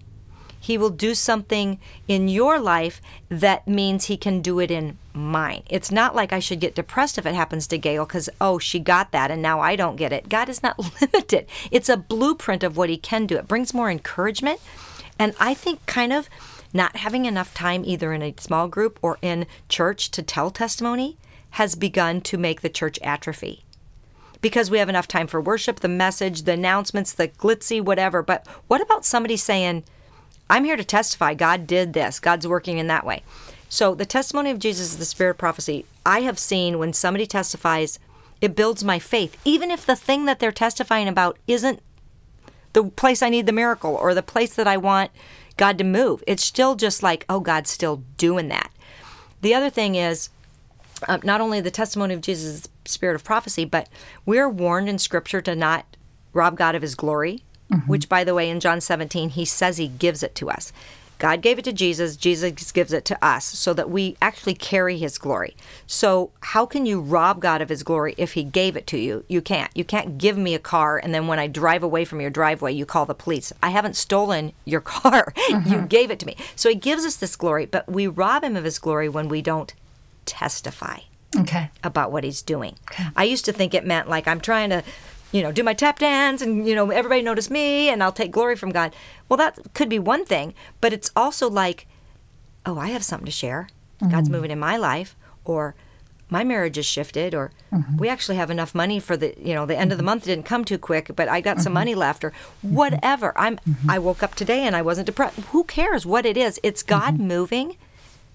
[0.61, 5.63] he will do something in your life that means he can do it in mine.
[5.69, 8.79] It's not like I should get depressed if it happens to Gayle because, oh, she
[8.79, 10.29] got that and now I don't get it.
[10.29, 11.47] God is not limited.
[11.71, 13.39] It's a blueprint of what he can do.
[13.39, 14.61] It brings more encouragement.
[15.19, 16.29] And I think kind of
[16.73, 21.17] not having enough time either in a small group or in church to tell testimony
[21.55, 23.65] has begun to make the church atrophy
[24.41, 28.23] because we have enough time for worship, the message, the announcements, the glitzy, whatever.
[28.23, 29.85] But what about somebody saying,
[30.51, 33.23] I'm here to testify God did this, God's working in that way?
[33.69, 35.87] So the testimony of Jesus is the spirit of prophecy.
[36.05, 38.01] I have seen when somebody testifies,
[38.41, 41.81] it builds my faith, even if the thing that they're testifying about isn't
[42.73, 45.13] the place I need the miracle or the place that I want
[45.57, 46.25] God to move.
[46.27, 48.73] It's still just like, oh, God's still doing that.
[49.43, 50.31] The other thing is,
[51.07, 53.89] uh, not only the testimony of Jesus' spirit of prophecy, but
[54.27, 55.97] we're warned in Scripture to not
[56.33, 57.89] rob God of his glory, Mm-hmm.
[57.91, 60.73] which, by the way, in John 17, he says he gives it to us.
[61.21, 64.97] God gave it to Jesus, Jesus gives it to us so that we actually carry
[64.97, 65.55] his glory.
[65.87, 69.25] So, how can you rob God of his glory if he gave it to you?
[69.29, 69.71] You can't.
[69.77, 72.73] You can't give me a car and then when I drive away from your driveway,
[72.73, 73.53] you call the police.
[73.63, 75.35] I haven't stolen your car.
[75.37, 75.87] you mm-hmm.
[75.87, 76.37] gave it to me.
[76.57, 79.43] So, he gives us this glory, but we rob him of his glory when we
[79.43, 79.75] don't
[80.25, 81.01] testify
[81.37, 81.71] Okay.
[81.85, 82.77] about what he's doing.
[83.15, 84.83] I used to think it meant like I'm trying to,
[85.33, 88.31] you know, do my tap dance and, you know, everybody notice me and I'll take
[88.31, 88.95] glory from God.
[89.29, 91.87] Well, that could be one thing, but it's also like,
[92.67, 93.69] oh, I have something to share.
[94.01, 94.33] God's mm-hmm.
[94.33, 95.15] moving in my life
[95.45, 95.75] or
[96.31, 97.97] my marriage has shifted or mm-hmm.
[97.97, 100.07] we actually have enough money for the, you know, the end of the mm-hmm.
[100.07, 103.37] month didn't come too quick, but I got some money left or whatever.
[103.37, 105.39] I'm I woke up today and I wasn't depressed.
[105.51, 106.59] Who cares what it is?
[106.63, 107.77] It's God moving.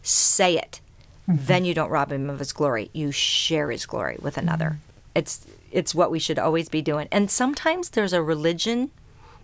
[0.01, 0.81] Say it
[1.27, 2.89] then you don't rob him of his glory.
[2.93, 4.77] You share his glory with another.
[5.15, 7.07] It's it's what we should always be doing.
[7.11, 8.91] And sometimes there's a religion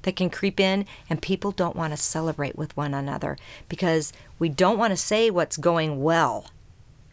[0.04, 4.48] that can creep in and people don't want to celebrate with one another because we
[4.50, 6.46] don't want to say what's going well.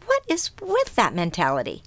[0.05, 1.83] What is with that mentality?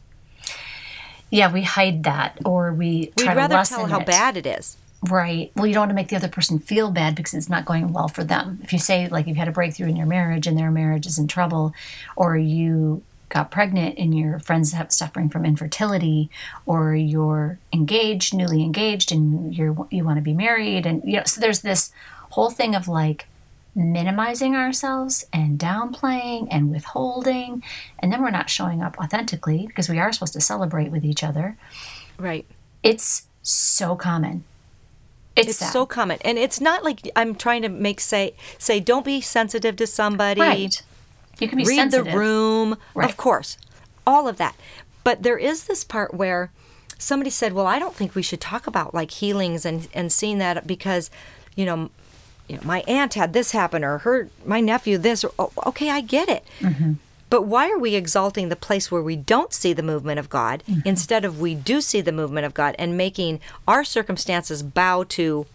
[1.30, 4.06] Yeah, we hide that or we We'd try to rather tell how it.
[4.06, 4.76] bad it is.
[5.08, 5.50] Right.
[5.56, 7.92] Well, you don't want to make the other person feel bad because it's not going
[7.92, 8.60] well for them.
[8.62, 11.18] If you say, like, you've had a breakthrough in your marriage and their marriage is
[11.18, 11.72] in trouble,
[12.14, 16.30] or you got pregnant and your friends have suffering from infertility,
[16.66, 21.22] or you're engaged, newly engaged, and you're you want to be married, and you know,
[21.24, 21.92] so there's this
[22.30, 23.26] whole thing of like
[23.74, 27.62] minimizing ourselves and downplaying and withholding,
[27.98, 31.24] and then we're not showing up authentically because we are supposed to celebrate with each
[31.24, 31.56] other.
[32.18, 32.44] Right.
[32.82, 34.44] It's so common.
[35.34, 36.18] It's, It's so common.
[36.22, 40.40] And it's not like I'm trying to make say say don't be sensitive to somebody.
[40.42, 40.82] Right.
[41.38, 42.12] You can be read sensitive.
[42.12, 43.08] the room, Right.
[43.08, 43.56] of course,
[44.06, 44.54] all of that.
[45.04, 46.50] But there is this part where
[46.98, 50.38] somebody said, "Well, I don't think we should talk about like healings and and seeing
[50.38, 51.10] that because,
[51.56, 51.90] you know,
[52.48, 55.24] you know, my aunt had this happen or her my nephew this.
[55.24, 56.44] Or, oh, okay, I get it.
[56.60, 56.92] Mm-hmm.
[57.30, 60.62] But why are we exalting the place where we don't see the movement of God
[60.68, 60.86] mm-hmm.
[60.86, 65.46] instead of we do see the movement of God and making our circumstances bow to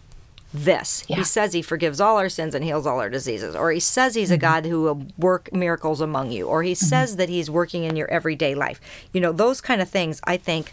[0.52, 1.04] this?
[1.08, 1.16] Yeah.
[1.16, 4.14] He says he forgives all our sins and heals all our diseases, or he says
[4.14, 4.40] he's a mm-hmm.
[4.40, 6.86] God who will work miracles among you, or he mm-hmm.
[6.86, 8.80] says that he's working in your everyday life.
[9.12, 10.72] You know, those kind of things, I think,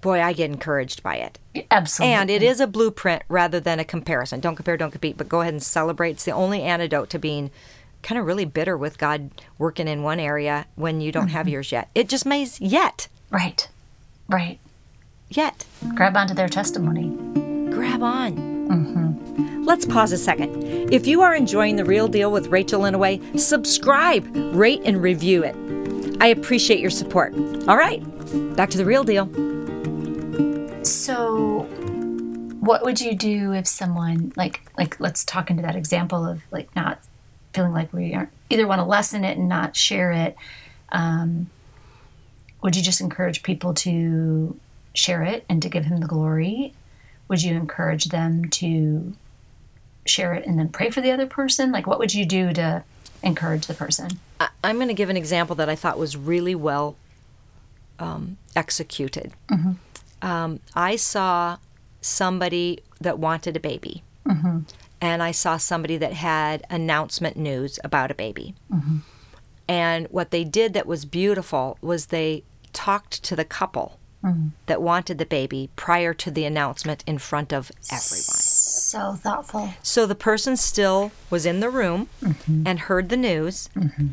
[0.00, 1.38] boy, I get encouraged by it.
[1.70, 2.14] Absolutely.
[2.14, 4.40] And it is a blueprint rather than a comparison.
[4.40, 6.10] Don't compare, don't compete, but go ahead and celebrate.
[6.12, 7.50] It's the only antidote to being
[8.02, 11.52] kind of really bitter with God working in one area when you don't have mm-hmm.
[11.54, 11.88] yours yet.
[11.94, 13.68] It just means yet, Right.
[14.28, 14.58] Right.
[15.30, 15.64] yet.
[15.94, 17.08] Grab onto their testimony.
[17.70, 18.51] Grab on.
[19.64, 20.92] Let's pause a second.
[20.92, 25.56] If you are enjoying The Real Deal with Rachel Inouye, subscribe, rate, and review it.
[26.20, 27.34] I appreciate your support.
[27.68, 28.02] All right,
[28.56, 29.26] back to the real deal.
[30.84, 31.60] So,
[32.60, 36.74] what would you do if someone like like let's talk into that example of like
[36.76, 37.00] not
[37.52, 40.36] feeling like we aren't either want to lessen it and not share it.
[40.90, 41.50] Um,
[42.62, 44.58] would you just encourage people to
[44.94, 46.74] share it and to give him the glory?
[47.28, 49.14] Would you encourage them to
[50.06, 51.72] share it and then pray for the other person?
[51.72, 52.84] Like, what would you do to
[53.22, 54.18] encourage the person?
[54.40, 56.96] I, I'm going to give an example that I thought was really well
[57.98, 59.32] um, executed.
[60.20, 61.58] Um, I saw
[62.00, 64.02] somebody that wanted a baby,
[65.00, 68.54] and I saw somebody that had announcement news about a baby.
[69.68, 74.48] And what they did that was beautiful was they talked to the couple Mm-hmm.
[74.66, 78.22] that wanted the baby prior to the announcement in front of everyone.
[78.22, 79.74] So thoughtful.
[79.82, 82.62] So the person still was in the room mm-hmm.
[82.64, 84.08] and heard the news, mm-hmm.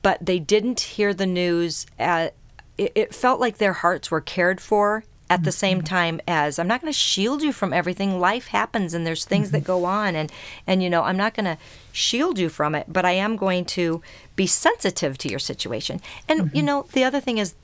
[0.00, 1.84] but they didn't hear the news.
[1.98, 2.32] At,
[2.78, 6.68] it, it felt like their hearts were cared for at the same time as I'm
[6.68, 8.20] not going to shield you from everything.
[8.20, 10.30] Life happens and there's things that go on, and
[10.66, 11.58] and you know I'm not going to
[11.92, 14.02] shield you from it, but I am going to
[14.36, 16.00] be sensitive to your situation.
[16.28, 17.54] And you know the other thing is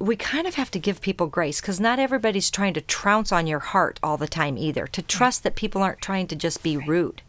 [0.00, 3.46] we kind of have to give people grace because not everybody's trying to trounce on
[3.46, 4.86] your heart all the time either.
[4.86, 7.20] To trust that people aren't trying to just be rude.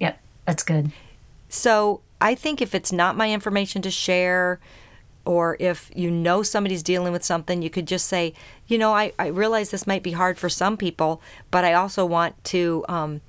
[0.00, 0.90] Yep, that's good.
[1.48, 4.58] So I think if it's not my information to share,
[5.24, 8.34] or if you know somebody's dealing with something, you could just say,
[8.66, 12.04] you know, I, I realize this might be hard for some people, but I also
[12.04, 13.20] want to um,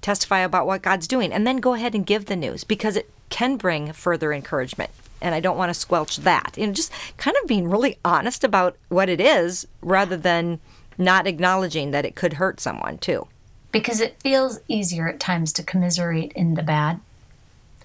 [0.00, 1.30] testify about what God's doing.
[1.30, 4.90] And then go ahead and give the news because it can bring further encouragement.
[5.20, 6.54] And I don't want to squelch that.
[6.56, 10.60] You know, just kind of being really honest about what it is rather than
[10.98, 13.26] not acknowledging that it could hurt someone too.
[13.72, 17.00] because it feels easier at times to commiserate in the bad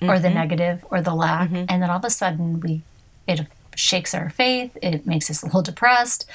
[0.01, 0.37] or the mm-hmm.
[0.37, 1.65] negative or the lack mm-hmm.
[1.67, 2.81] and then all of a sudden we
[3.27, 3.41] it
[3.75, 6.25] shakes our faith it makes us a little depressed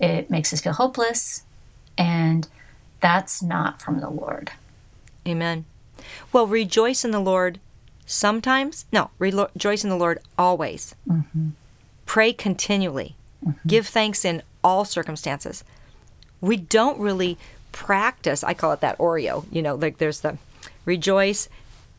[0.00, 1.44] it makes us feel hopeless
[1.96, 2.48] and
[3.00, 4.50] that's not from the lord
[5.26, 5.64] Amen.
[6.32, 7.58] Well, rejoice in the Lord
[8.06, 8.86] sometimes.
[8.92, 10.94] No, rejoice in the Lord always.
[11.08, 11.50] Mm-hmm.
[12.06, 13.16] Pray continually.
[13.44, 13.68] Mm-hmm.
[13.68, 15.64] Give thanks in all circumstances.
[16.40, 17.38] We don't really
[17.72, 20.38] practice, I call it that Oreo, you know, like there's the
[20.84, 21.48] rejoice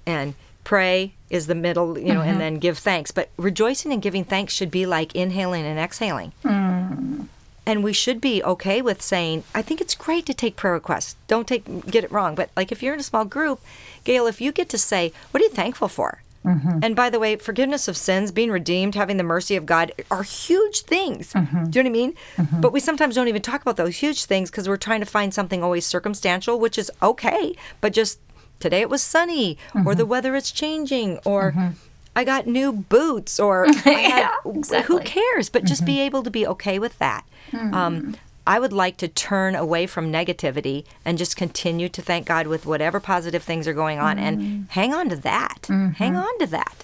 [0.06, 2.40] and pray is the middle, you know, and mm-hmm.
[2.40, 3.12] then give thanks.
[3.12, 6.32] But rejoicing and giving thanks should be like inhaling and exhaling.
[6.44, 7.28] Mm.
[7.68, 11.16] And we should be okay with saying, I think it's great to take prayer requests.
[11.28, 13.60] Don't take get it wrong, but like if you're in a small group,
[14.06, 16.22] Gayle, if you get to say, what are you thankful for?
[16.46, 16.80] Mm-hmm.
[16.84, 20.22] And by the way, forgiveness of sins, being redeemed, having the mercy of God are
[20.24, 21.34] huge things.
[21.34, 21.66] Mm-hmm.
[21.72, 22.14] Do you know what I mean?
[22.38, 22.62] Mm-hmm.
[22.62, 25.34] But we sometimes don't even talk about those huge things because we're trying to find
[25.34, 27.56] something always circumstantial, which is okay.
[27.82, 28.20] But just
[28.60, 31.74] today it was sunny, or the weather is changing, or
[32.16, 34.30] I got new boots, or had,
[34.72, 35.50] Yeah, who cares?
[35.50, 37.26] But just be able to be okay with that.
[37.54, 38.16] Um,
[38.48, 42.66] I would like to turn away from negativity and just continue to thank God with
[42.66, 44.70] whatever positive things are going on and mm.
[44.70, 45.64] hang on to that.
[45.64, 45.92] Mm-hmm.
[45.92, 46.84] Hang on to that.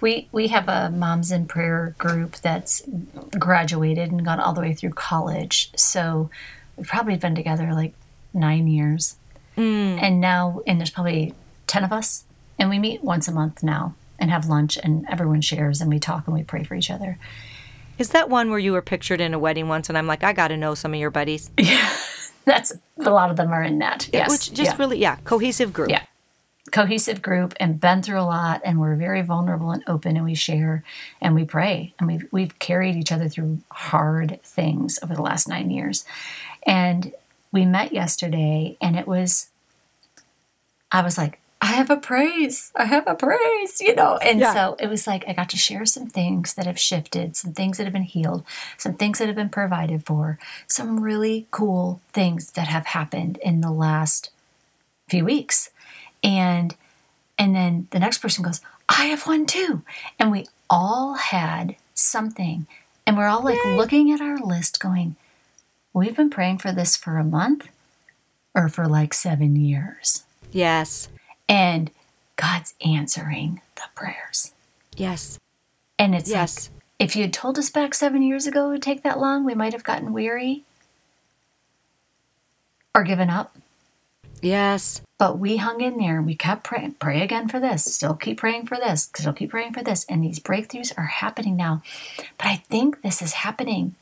[0.00, 2.82] we we have a moms in prayer group that's
[3.38, 5.70] graduated and gone all the way through college.
[5.76, 6.30] So
[6.76, 7.94] we've probably been together like
[8.34, 9.16] nine years.
[9.56, 10.02] Mm.
[10.02, 11.34] And now and there's probably
[11.66, 12.24] 10 of us.
[12.58, 16.00] And we meet once a month now and have lunch and everyone shares and we
[16.00, 17.18] talk and we pray for each other
[17.98, 20.32] Is that one where you were pictured in a wedding once and I'm like, I
[20.32, 21.50] got to know some of your buddies?
[21.58, 21.90] Yeah.
[22.44, 24.76] That's a lot of them are in that yes Which just yeah.
[24.78, 25.90] really, yeah, cohesive group.
[25.90, 26.04] Yeah.
[26.70, 30.36] cohesive group and been through a lot and we're very vulnerable and open and we
[30.36, 30.84] share
[31.20, 35.48] and we pray and we've we've carried each other through hard things over the last
[35.48, 36.04] nine years
[36.64, 37.12] and
[37.50, 39.48] we met yesterday and it was
[40.92, 44.16] i was like i have a praise i have a praise you know?
[44.28, 44.52] And Yeah.
[44.56, 47.76] so it was like i got to share some things that have shifted some things
[47.76, 48.44] that have been healed
[48.76, 53.60] some things that have been provided for some really cool things that have happened in
[53.60, 54.30] the last
[55.08, 55.70] few weeks.
[56.22, 56.74] And
[57.38, 59.82] and then the next person goes i have one too.
[60.18, 62.66] And we all had something.
[63.06, 65.16] And we're all like looking at our list going
[65.92, 67.68] we've been praying for this for a month
[68.54, 70.24] or for like seven years.
[70.52, 71.08] Yes.
[71.48, 71.90] And
[72.36, 74.52] god's answering the prayers
[74.96, 75.38] Yes.
[75.98, 76.70] and it's Yes.
[76.70, 79.44] like if you had told us back seven years ago it would take that long
[79.44, 80.64] we might have gotten weary
[82.94, 83.56] or given up
[84.42, 85.00] Yes.
[85.18, 88.36] But we hung in there and we kept praying, pray again for this, still keep
[88.38, 90.04] praying for this, still keep praying for this.
[90.10, 91.82] And these breakthroughs are happening now.
[92.36, 93.94] But I think this is happening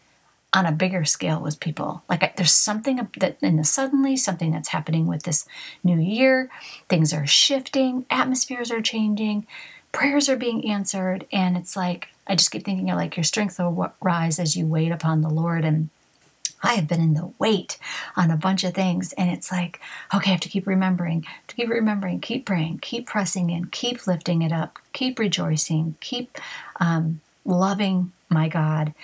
[0.55, 2.03] on a bigger scale with people.
[2.09, 5.47] Like there's something that in the suddenly, something that's happening with this
[5.83, 6.49] new year.
[6.89, 9.47] Things are shifting, atmospheres are changing.
[9.95, 11.27] prayers are being answered.
[11.33, 14.67] And it's like, I just keep thinking of like your strength will rise as you
[14.67, 15.65] wait upon the Lord.
[15.65, 15.89] And
[16.63, 17.79] I have been in the wait
[18.17, 19.13] on a bunch of things.
[19.15, 19.81] And it's like,
[20.15, 24.07] okay, I have to keep remembering, to keep remembering, keep praying, keep pressing in, keep
[24.07, 26.39] lifting it up, keep rejoicing, keep
[26.81, 28.95] um, loving my God.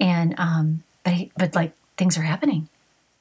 [0.00, 2.68] And, um, but, but like things are happening.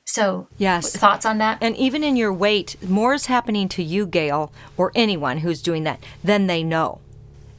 [0.05, 0.95] So, yes.
[0.95, 1.57] Thoughts on that?
[1.61, 5.83] And even in your wait, more is happening to you, Gayle, or anyone who's doing
[5.83, 6.99] that than they know.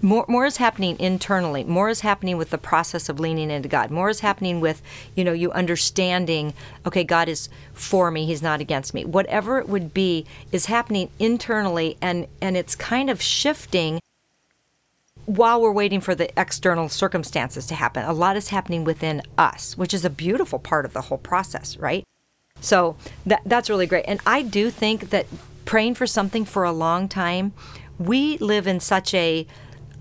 [0.03, 1.64] More, more is happening internally.
[1.64, 3.91] More is happening with the process of leaning into God.
[3.91, 4.81] More is happening with,
[5.14, 6.55] you know, you understanding,
[6.87, 9.05] okay, God is for me, He's not against me.
[9.05, 13.99] Whatever it would be is happening internally, and and it's kind of shifting
[15.27, 18.05] while we're waiting for the external circumstances to happen.
[18.05, 21.77] A lot is happening within us, which is a beautiful part of the whole process,
[21.77, 22.05] right?
[22.61, 22.97] So
[23.27, 24.05] that that's really great.
[24.09, 25.27] And I do think that
[25.64, 27.53] praying for something for a long time,
[27.99, 29.47] we live in such a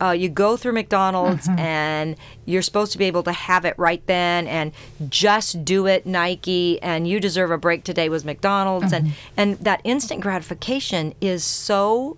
[0.01, 1.59] uh, you go through McDonald's mm-hmm.
[1.59, 4.73] and you're supposed to be able to have it right then and
[5.07, 9.07] just do it Nike and you deserve a break today was McDonald's mm-hmm.
[9.37, 12.17] and and that instant gratification is so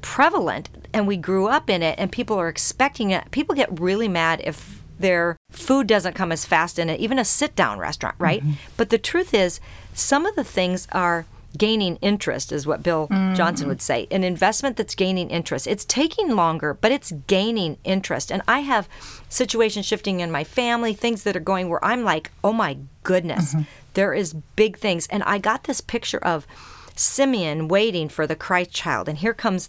[0.00, 4.08] prevalent and we grew up in it and people are expecting it people get really
[4.08, 8.16] mad if their food doesn't come as fast in it, even a sit down restaurant,
[8.18, 8.42] right?
[8.42, 8.52] Mm-hmm.
[8.76, 9.60] But the truth is,
[9.94, 11.24] some of the things are
[11.56, 13.34] gaining interest, is what Bill mm-hmm.
[13.34, 14.06] Johnson would say.
[14.10, 15.66] An investment that's gaining interest.
[15.66, 18.30] It's taking longer, but it's gaining interest.
[18.30, 18.88] And I have
[19.28, 23.54] situations shifting in my family, things that are going where I'm like, oh my goodness,
[23.54, 23.62] mm-hmm.
[23.94, 25.06] there is big things.
[25.08, 26.46] And I got this picture of
[26.98, 29.08] Simeon waiting for the Christ child.
[29.08, 29.68] And here comes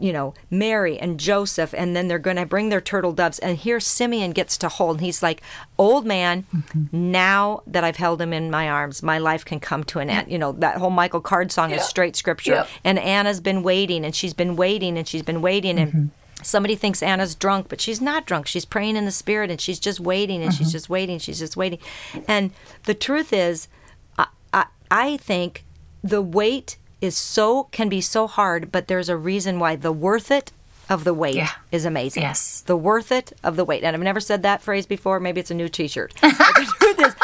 [0.00, 3.38] you know, Mary and Joseph, and then they're going to bring their turtle doves.
[3.40, 4.98] And here Simeon gets to hold.
[4.98, 5.42] And he's like,
[5.76, 6.86] Old man, mm-hmm.
[6.92, 10.30] now that I've held him in my arms, my life can come to an end.
[10.30, 12.66] You know, that whole Michael Card song is straight scripture.
[12.84, 15.78] And Anna's been waiting, and she's been waiting, and she's been waiting.
[15.78, 16.42] And mm-hmm.
[16.42, 18.46] somebody thinks Anna's drunk, but she's not drunk.
[18.46, 20.72] She's praying in the spirit, and she's just waiting, and she's mm-hmm.
[20.72, 21.78] just waiting, she's just waiting.
[22.26, 22.52] And
[22.84, 23.68] the truth is,
[24.16, 25.64] I, I, I think
[26.02, 30.30] the weight is so can be so hard, but there's a reason why the worth
[30.30, 30.52] it
[30.88, 31.50] of the weight yeah.
[31.70, 32.22] is amazing.
[32.22, 32.60] Yes.
[32.62, 33.82] The worth it of the weight.
[33.82, 35.20] And I've never said that phrase before.
[35.20, 36.14] Maybe it's a new t shirt.
[36.20, 37.14] the truth is,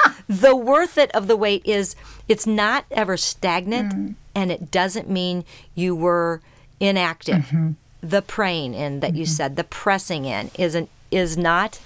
[0.42, 1.94] the worth it of the weight is
[2.28, 4.14] it's not ever stagnant mm.
[4.34, 6.40] and it doesn't mean you were
[6.80, 7.46] inactive.
[7.46, 7.70] Mm-hmm.
[8.00, 9.18] The praying in that mm-hmm.
[9.18, 11.80] you said, the pressing in isn't is not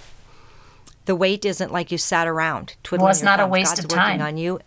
[1.05, 3.49] the weight isn't like you sat around twiddling well, it's not thumbs.
[3.49, 4.61] a waste God's of time on you.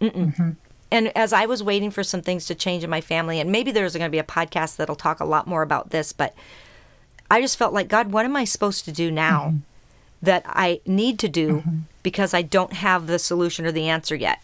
[0.00, 0.50] Mm-hmm
[0.90, 3.70] and as I was waiting for some things to change in my family, and maybe
[3.70, 6.34] there's going to be a podcast that'll talk a lot more about this, but
[7.30, 9.56] I just felt like, God, what am I supposed to do now mm-hmm.
[10.22, 11.78] that I need to do mm-hmm.
[12.02, 14.42] because I don't have the solution or the answer yet?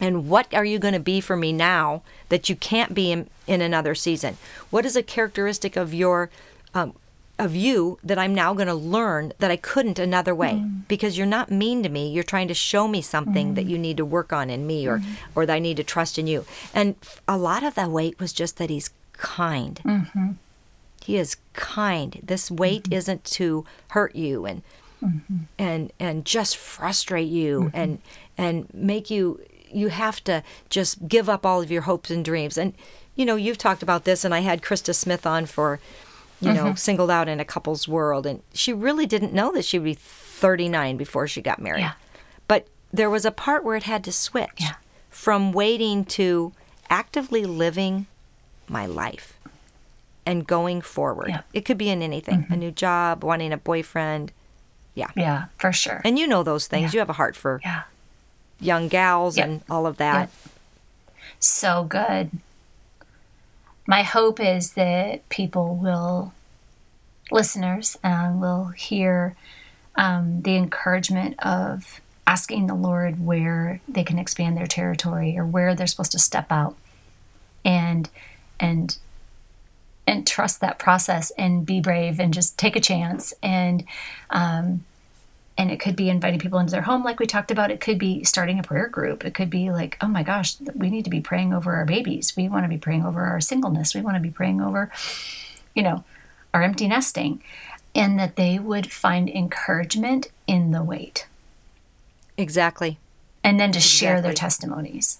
[0.00, 3.28] And what are you going to be for me now that you can't be in,
[3.46, 4.38] in another season?
[4.70, 6.30] What is a characteristic of your
[6.74, 6.94] um,
[7.42, 10.86] of you that I'm now going to learn that I couldn't another way mm.
[10.88, 12.10] because you're not mean to me.
[12.10, 13.54] You're trying to show me something mm.
[13.56, 15.04] that you need to work on in me or mm.
[15.34, 16.44] or that I need to trust in you.
[16.72, 16.94] And
[17.26, 19.80] a lot of that weight was just that he's kind.
[19.84, 20.32] Mm-hmm.
[21.04, 22.20] He is kind.
[22.22, 22.94] This weight mm-hmm.
[22.94, 24.62] isn't to hurt you and
[25.02, 25.36] mm-hmm.
[25.58, 27.76] and and just frustrate you mm-hmm.
[27.76, 27.98] and
[28.38, 29.40] and make you
[29.70, 32.56] you have to just give up all of your hopes and dreams.
[32.56, 32.74] And
[33.14, 35.80] you know, you've talked about this and I had Krista Smith on for
[36.42, 36.64] you mm-hmm.
[36.64, 38.26] know, singled out in a couple's world.
[38.26, 41.82] And she really didn't know that she would be 39 before she got married.
[41.82, 41.92] Yeah.
[42.48, 44.74] But there was a part where it had to switch yeah.
[45.08, 46.52] from waiting to
[46.90, 48.06] actively living
[48.68, 49.38] my life
[50.26, 51.28] and going forward.
[51.28, 51.42] Yeah.
[51.52, 52.52] It could be in anything mm-hmm.
[52.52, 54.32] a new job, wanting a boyfriend.
[54.94, 55.10] Yeah.
[55.16, 56.02] Yeah, for sure.
[56.04, 56.92] And you know those things.
[56.92, 57.82] You have a heart for yeah.
[58.60, 60.28] young gals and all of that.
[61.38, 62.30] So good
[63.86, 66.32] my hope is that people will,
[67.30, 69.34] listeners, uh, will hear
[69.96, 75.74] um, the encouragement of asking the Lord where they can expand their territory or where
[75.74, 76.76] they're supposed to step out,
[77.64, 78.08] and
[78.60, 78.96] and
[80.06, 83.84] and trust that process and be brave and just take a chance and
[84.30, 84.84] um,
[85.58, 87.70] and it could be inviting people into their home like we talked about.
[87.70, 89.24] It could be starting a prayer group.
[89.24, 92.34] It could be like oh my gosh we need to be praying over our babies.
[92.36, 93.94] We want to be praying over our singleness.
[93.94, 94.90] We want to be praying over
[95.74, 96.04] you know
[96.54, 97.42] our empty nesting
[97.94, 101.26] and that they would find encouragement in the wait.
[102.36, 102.98] Exactly.
[103.44, 103.98] And then to exactly.
[103.98, 105.18] share their testimonies.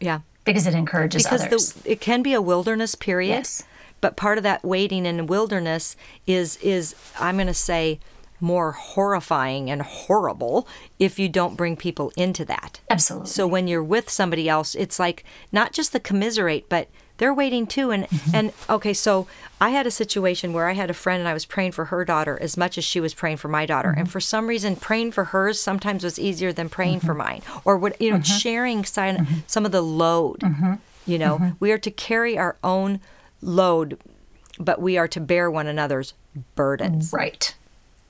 [0.00, 0.20] Yeah.
[0.44, 1.72] Because it encourages because others.
[1.72, 3.64] The, it can be a wilderness period yes.
[4.00, 5.94] but part of that waiting in the wilderness
[6.26, 8.00] is is i'm going to say
[8.40, 10.68] more horrifying and horrible
[10.98, 12.80] if you don't bring people into that.
[12.90, 13.28] Absolutely.
[13.28, 17.66] So when you're with somebody else, it's like not just the commiserate, but they're waiting
[17.66, 17.90] too.
[17.90, 18.34] And mm-hmm.
[18.34, 19.26] and okay, so
[19.60, 22.04] I had a situation where I had a friend and I was praying for her
[22.04, 23.90] daughter as much as she was praying for my daughter.
[23.90, 24.12] And mm-hmm.
[24.12, 27.18] for some reason, praying for hers sometimes was easier than praying for mm-hmm.
[27.18, 30.42] mine, or what you know, sharing some some of the load.
[31.06, 33.00] You know, we are to carry our own
[33.40, 33.98] load,
[34.58, 36.14] but we are to bear one another's
[36.54, 37.54] burdens Right.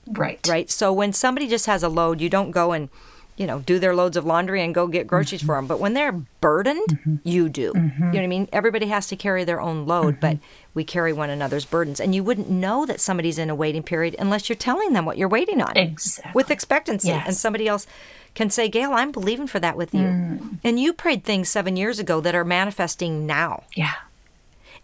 [0.09, 0.39] Right.
[0.47, 0.69] right?
[0.69, 2.89] So when somebody just has a load, you don't go and,
[3.37, 5.55] you know, do their loads of laundry and go get groceries for mm-hmm.
[5.55, 5.67] them.
[5.67, 7.15] But when they're burdened, mm-hmm.
[7.23, 7.61] you do.
[7.61, 8.03] You mm-hmm.
[8.03, 8.49] know what I mean?
[8.51, 10.37] Everybody has to carry their own load, but
[10.73, 11.99] we carry one another's burdens.
[11.99, 15.17] And you wouldn't know that somebody's in a waiting period unless you're telling them what
[15.17, 16.31] you're waiting on Exactly.
[16.33, 17.11] with expectancy.
[17.11, 17.87] And somebody else
[18.35, 20.01] can say, Gayle, I'm believing for that with you.
[20.01, 20.59] Mm.
[20.63, 23.63] And you prayed things seven years ago that are manifesting now.
[23.75, 23.93] yeah.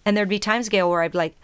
[0.05, 1.35] And there'd be times, Gayle, where I'd be like,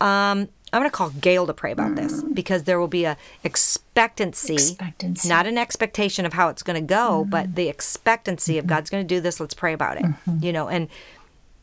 [0.00, 2.34] um, I'm going to call Gayle to pray about this mm.
[2.34, 5.28] because there will be a expectancy, Expectancy.
[5.28, 7.30] not an expectation of how it's going to go, mm.
[7.30, 8.74] but the expectancy of mm-hmm.
[8.74, 9.40] God's going to do this.
[9.40, 10.04] Let's pray about it.
[10.04, 10.44] Mm-hmm.
[10.44, 10.88] You know, and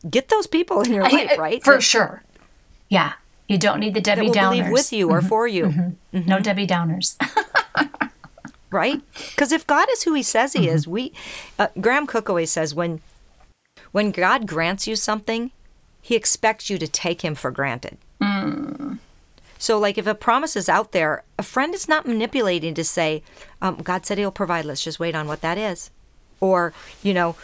[0.08, 1.64] get those people in your I- life, uh, right?
[1.64, 2.22] For that, sure.
[2.88, 3.14] Yeah.
[3.48, 4.50] You don't need the Debbie Downers.
[4.50, 5.28] believe with you or mm-hmm.
[5.28, 7.16] for you, No Debbie Downers.
[8.70, 9.00] right?
[9.30, 11.14] Because if God is who He says He is, we.
[11.58, 13.00] Uh, Graham Cooke always says when,
[13.92, 15.50] when God grants you something,
[16.02, 17.96] He expects you to take Him for granted.
[19.58, 23.22] So, like, if a promise is out there, a friend is not manipulating to say,
[23.60, 25.90] um, God said He'll provide, let's just wait on what that is.
[26.40, 26.72] Or,
[27.02, 27.34] you know,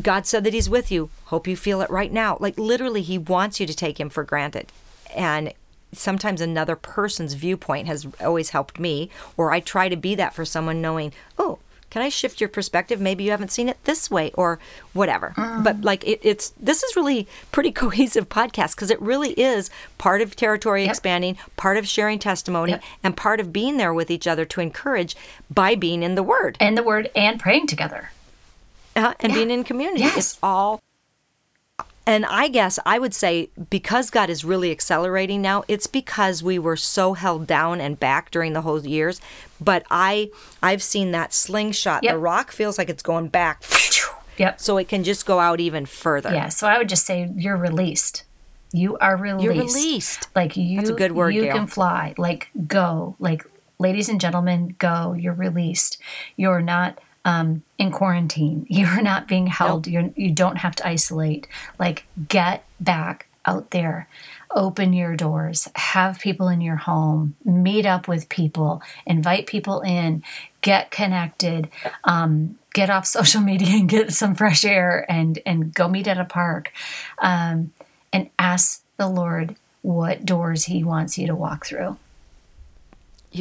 [0.00, 1.08] God said that He's with you.
[1.26, 2.36] Hope you feel it right now.
[2.38, 4.70] Like, literally, He wants you to take Him for granted.
[5.16, 5.54] And
[5.92, 9.08] sometimes another person's viewpoint has always helped me,
[9.38, 11.60] or I try to be that for someone knowing, oh,
[11.90, 13.00] can I shift your perspective?
[13.00, 14.58] Maybe you haven't seen it this way, or
[14.92, 15.32] whatever.
[15.62, 20.20] But like it, it's this is really pretty cohesive podcast because it really is part
[20.20, 20.90] of territory Yep.
[20.90, 22.82] expanding, part of sharing testimony, Yep.
[23.02, 25.16] and part of being there with each other to encourage
[25.50, 28.10] by being in the Word and the word and praying together.
[28.96, 30.00] uh, and being in community.
[30.00, 30.16] Yes.
[30.16, 30.80] It's all.
[32.08, 36.58] And I guess I would say because God is really accelerating now, it's because we
[36.58, 39.20] were so held down and back during the whole years.
[39.60, 40.30] But I,
[40.62, 42.02] I've seen that slingshot.
[42.02, 42.14] Yep.
[42.14, 43.62] The rock feels like it's going back,
[44.38, 44.58] Yep.
[44.58, 46.32] so it can just go out even further.
[46.32, 46.48] Yeah.
[46.48, 48.24] So I would just say you're released.
[48.72, 49.44] You are released.
[49.44, 50.28] You're released.
[50.34, 51.52] Like you, That's a good word, You Gayle.
[51.56, 52.14] can fly.
[52.16, 53.16] Like go.
[53.18, 53.44] Like
[53.78, 55.12] ladies and gentlemen, go.
[55.12, 55.98] You're released.
[56.36, 56.98] You're not
[57.28, 58.66] um, in quarantine.
[58.70, 59.86] You're not being held.
[59.86, 61.46] You're you don't have to isolate.
[61.78, 64.08] Like get back out there.
[64.50, 65.68] Open your doors.
[65.74, 67.36] Have people in your home.
[67.44, 68.82] Meet up with people.
[69.06, 70.22] Invite people in.
[70.62, 71.68] Get connected.
[72.04, 76.18] Um, get off social media and get some fresh air and and go meet at
[76.18, 76.72] a park.
[77.18, 77.72] Um,
[78.10, 81.98] and ask the Lord what doors He wants you to walk through.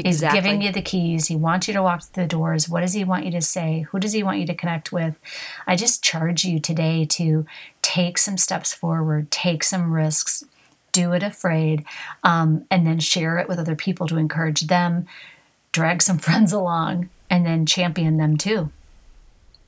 [0.04, 0.40] He's Exactly.
[0.42, 1.28] giving you the keys.
[1.28, 2.68] He wants you to walk through the doors.
[2.70, 3.86] What does He want you to say?
[3.92, 5.18] Who does He want you to connect with?
[5.66, 7.46] I just charge you today to
[7.82, 10.44] take some steps forward, take some risks,
[10.92, 11.86] do it afraid,
[12.24, 15.06] um, and then share it with other people to encourage them,
[15.72, 18.72] drag some friends along, and then champion them too.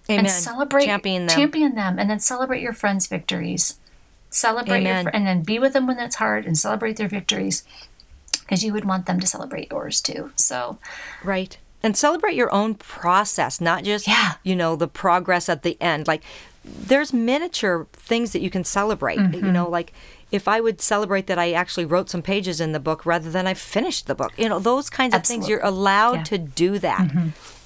[0.10, 0.26] Amen.
[0.26, 1.36] And celebrate champion them.
[1.38, 3.78] champion them, and then celebrate your friends' victories.
[4.32, 7.64] Celebrate your fr- and then be with them when it's hard, and celebrate their victories,
[8.50, 10.32] because you would want them to celebrate yours too.
[10.36, 10.80] So
[11.24, 11.56] Right.
[11.84, 14.34] And celebrate your own process, not just Yeah.
[14.44, 16.08] you know the progress at the end.
[16.08, 16.24] Like
[16.66, 19.20] there's miniature things that you can celebrate.
[19.20, 19.46] Mm-hmm.
[19.46, 19.94] You know, like
[20.32, 23.48] if I would celebrate that I actually wrote some pages in the book rather than
[23.48, 24.32] I finished the book.
[24.38, 26.18] You know, those kinds of things you're allowed Yeah.
[26.24, 26.24] Mm-hmm.
[26.36, 27.12] to do that.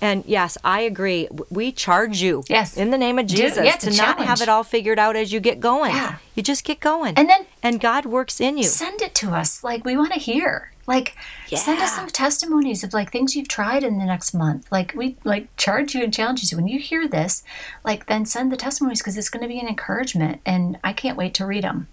[0.01, 1.27] And yes, I agree.
[1.49, 2.75] We charge you Yes.
[2.77, 5.31] in the name of Do- Jesus yeah, to not have it all figured out as
[5.31, 5.93] you get going.
[5.95, 6.17] Yeah.
[6.35, 7.13] You just get going.
[7.17, 8.63] And then- and God works in you.
[8.65, 9.63] send it to us.
[9.63, 10.71] Like we want to hear.
[10.85, 11.15] Like
[11.47, 14.69] send us some testimonies of like things you've tried in the next month.
[14.69, 16.57] Like we like charge you and challenge you.
[16.57, 17.41] When you hear this,
[17.85, 21.15] like then send the testimonies because it's going to be an encouragement, and I can't
[21.17, 21.87] wait to read them.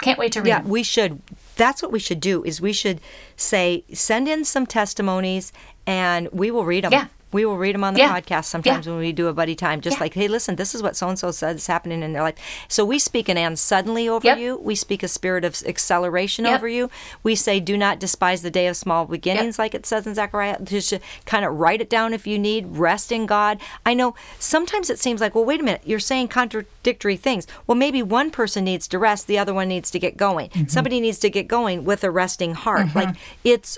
[0.00, 1.20] Can't wait to read Yeah, we should.
[1.56, 2.42] That's what we should do.
[2.44, 3.00] Is we should
[3.36, 5.52] say send in some testimonies,
[5.86, 6.92] and we will read them.
[6.92, 7.06] Yeah.
[7.34, 8.14] We will read them on the Yeah.
[8.20, 8.92] podcast sometimes Yeah.
[8.92, 9.80] when we do a buddy time.
[9.80, 10.04] Just Yeah.
[10.04, 12.36] like, hey, listen, this is what so and so said is happening in their life.
[12.68, 14.38] So we speak an and suddenly over Yep.
[14.38, 14.60] you.
[14.62, 16.54] We speak a spirit of acceleration Yep.
[16.54, 16.90] over you.
[17.24, 20.58] We say, do not despise the day of small beginnings, like it says in Zechariah.
[20.62, 20.94] Just
[21.26, 22.76] kind of write it down if you need.
[22.76, 23.58] Rest in God.
[23.84, 27.48] I know sometimes it seems like, well, wait a minute, you're saying contradictory things.
[27.66, 30.50] Well, maybe one person needs to rest, the other one needs to get going.
[30.50, 30.68] Mm-hmm.
[30.68, 32.86] Somebody needs to get going with a resting heart.
[32.86, 32.98] Mm-hmm.
[32.98, 33.08] Like
[33.42, 33.76] it's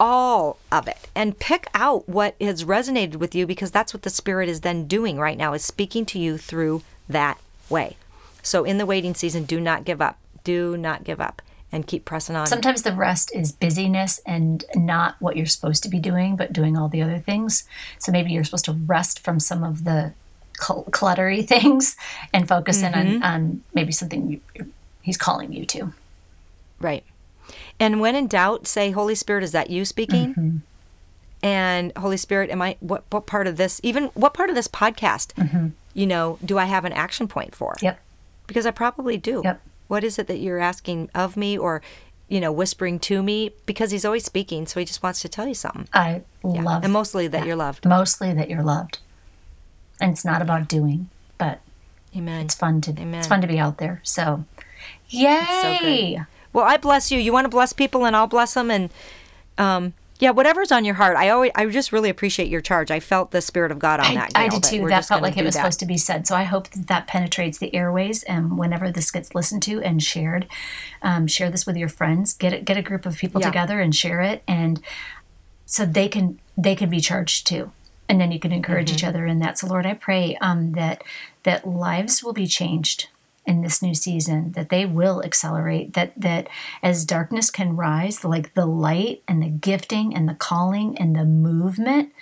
[0.00, 4.10] all of it and pick out what has resonated with you because that's what the
[4.10, 7.38] spirit is then doing right now is speaking to you through that
[7.68, 7.96] way
[8.42, 11.42] so in the waiting season do not give up do not give up
[11.72, 15.88] and keep pressing on Sometimes the rest is busyness and not what you're supposed to
[15.88, 17.64] be doing, but doing all the other things.
[17.98, 20.12] So maybe you're supposed to rest from some of the
[20.58, 21.96] cl- cluttery things
[22.32, 23.22] and focus in on, mm-hmm.
[23.22, 24.72] on maybe something you,
[25.02, 25.92] he's calling you to.
[26.80, 27.04] Right.
[27.80, 30.34] And when in doubt, say, Holy Spirit, is that you speaking?
[30.34, 30.56] Mm-hmm.
[31.42, 34.68] And Holy Spirit, am I what what part of this even what part of this
[34.68, 35.68] podcast, mm-hmm.
[35.94, 37.74] you know, do I have an action point for?
[37.80, 37.98] Yep.
[38.46, 39.40] Because I probably do.
[39.42, 39.62] Yep.
[39.88, 41.80] What is it that you're asking of me or,
[42.28, 43.52] you know, whispering to me?
[43.64, 45.88] Because he's always speaking, so he just wants to tell you something.
[45.94, 47.86] I love And mostly that you're loved.
[47.86, 48.98] mostly that you're loved.
[49.98, 51.08] And it's not about doing,
[51.38, 51.60] but
[52.14, 52.44] Amen.
[52.44, 53.20] it's fun to Amen.
[53.20, 54.00] it's fun to be out there.
[54.02, 54.44] So,
[55.08, 56.24] yay!
[56.52, 57.18] Well, I bless you.
[57.18, 58.70] You want to bless people, and I'll bless them.
[58.70, 58.90] And
[59.58, 61.16] um, yeah, whatever's on your heart.
[61.16, 62.90] I always, I just really appreciate your charge.
[62.90, 64.32] I felt the spirit of God on I, that.
[64.34, 64.82] I did too.
[64.82, 65.60] we're That felt like it was that.
[65.60, 66.26] supposed to be said.
[66.26, 70.02] So I hope that that penetrates the airways, and whenever this gets listened to and
[70.02, 70.46] shared,
[71.02, 72.32] um, share this with your friends.
[72.34, 73.46] Get it, get a group of people Yeah.
[73.48, 74.80] together and share it, and
[75.66, 77.70] so they can they can be charged too,
[78.08, 78.96] and then you can encourage Mm-hmm.
[78.96, 79.58] each other in that.
[79.58, 81.02] So Lord, I pray um, that
[81.44, 83.08] that lives will be changed
[83.50, 86.48] in this new season that they will accelerate that that
[86.84, 91.24] as darkness can rise like the light and the gifting and the calling and the
[91.24, 92.12] movement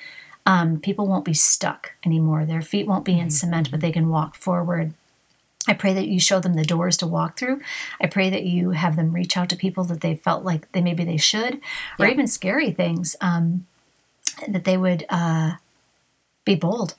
[0.46, 4.08] um, people won't be stuck anymore their feet won't be in cement but they can
[4.08, 4.94] walk forward
[5.66, 7.60] I pray that you show them the doors to walk through.
[8.00, 10.80] I pray that you have them reach out to people that they felt like they
[10.80, 11.60] maybe they should,
[11.98, 13.16] or even scary things.
[13.20, 13.66] Um,
[14.46, 15.56] that they would uh,
[16.46, 16.94] be bold,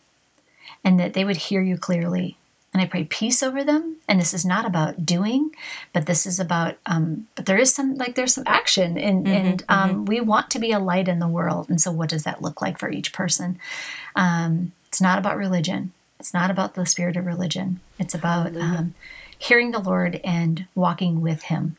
[0.84, 2.38] and that they would hear you clearly.
[2.72, 3.98] And I pray peace over them.
[4.08, 5.52] And this is not about doing,
[5.92, 6.76] but this is about.
[6.86, 10.60] Um, but there is some like there's some action, and and um, we want to
[10.60, 11.70] be a light in the world.
[11.70, 13.60] And so, what does that look like for each person?
[14.16, 15.94] Um, it's not about religion.
[16.20, 17.80] It's not about the spirit of religion.
[17.98, 18.94] It's about um,
[19.38, 21.78] hearing the Lord and walking with Him.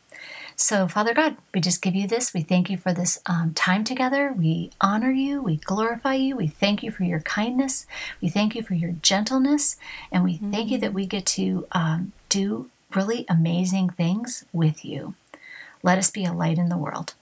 [0.61, 2.35] So, Father God, we just give you this.
[2.35, 4.31] We thank you for this um, time together.
[4.31, 5.41] We honor you.
[5.41, 6.35] We glorify you.
[6.37, 7.87] We thank you for your kindness.
[8.21, 9.75] We thank you for your gentleness.
[10.11, 15.15] And we thank you that we get to um, do really amazing things with you.
[15.81, 17.15] Let us be a light in the world.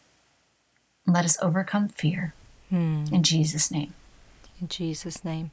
[1.08, 2.34] Let us overcome fear.
[3.14, 3.94] In Jesus' name.
[4.60, 5.52] In Jesus' name.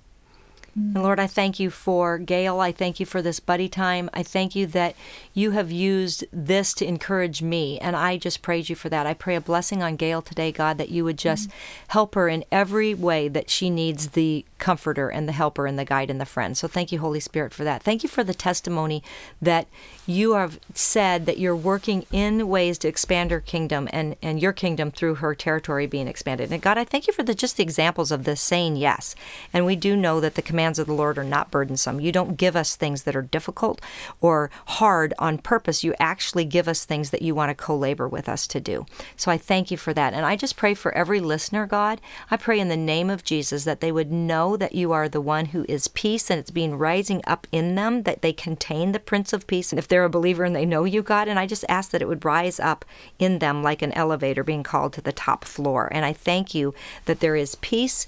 [0.79, 0.97] Mm-hmm.
[0.97, 2.61] And Lord, I thank you for Gayle.
[2.61, 4.11] I thank you for this buddy time.
[4.13, 4.95] I thank you that
[5.33, 7.79] you have used this to encourage me.
[7.79, 9.07] And I just praise you for that.
[9.07, 11.59] I pray a blessing on Gayle today, God, that you would just mm-hmm.
[11.89, 15.85] help her in every way that she needs the comforter and the helper and the
[15.85, 16.57] guide and the friend.
[16.57, 17.83] So thank you, Holy Spirit, for that.
[17.83, 19.03] Thank you for the testimony
[19.41, 19.67] that
[20.07, 24.53] you have said that you're working in ways to expand her kingdom and, and your
[24.53, 26.53] kingdom through her territory being expanded.
[26.53, 29.15] And God, I thank you for the just the examples of this saying yes.
[29.53, 32.01] And we do know that the commands of the Lord are not burdensome.
[32.01, 33.81] You don't give us things that are difficult
[34.21, 35.83] or hard on purpose.
[35.83, 38.87] You actually give us things that you want to co labor with us to do.
[39.17, 40.15] So I thank you for that.
[40.15, 42.01] And I just pray for every listener, God.
[42.31, 45.21] I pray in the name of Jesus that they would know that you are the
[45.21, 49.01] one who is peace and it's being rising up in them, that they contain the
[49.01, 49.73] Prince of Peace.
[49.73, 52.03] And if they're a believer and they know you, God, and I just ask that
[52.03, 52.85] it would rise up
[53.19, 55.89] in them like an elevator being called to the top floor.
[55.93, 56.75] And I thank you
[57.07, 58.07] that there is peace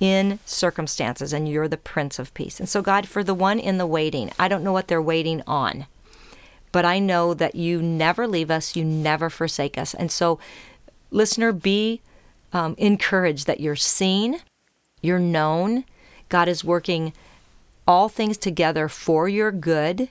[0.00, 2.58] in circumstances and you're the prince of peace.
[2.58, 5.42] And so God for the one in the waiting, I don't know what they're waiting
[5.46, 5.86] on.
[6.72, 9.92] But I know that you never leave us, you never forsake us.
[9.92, 10.38] And so
[11.10, 12.00] listener be
[12.52, 14.40] um, encouraged that you're seen,
[15.02, 15.84] you're known.
[16.28, 17.12] God is working
[17.86, 20.08] all things together for your good.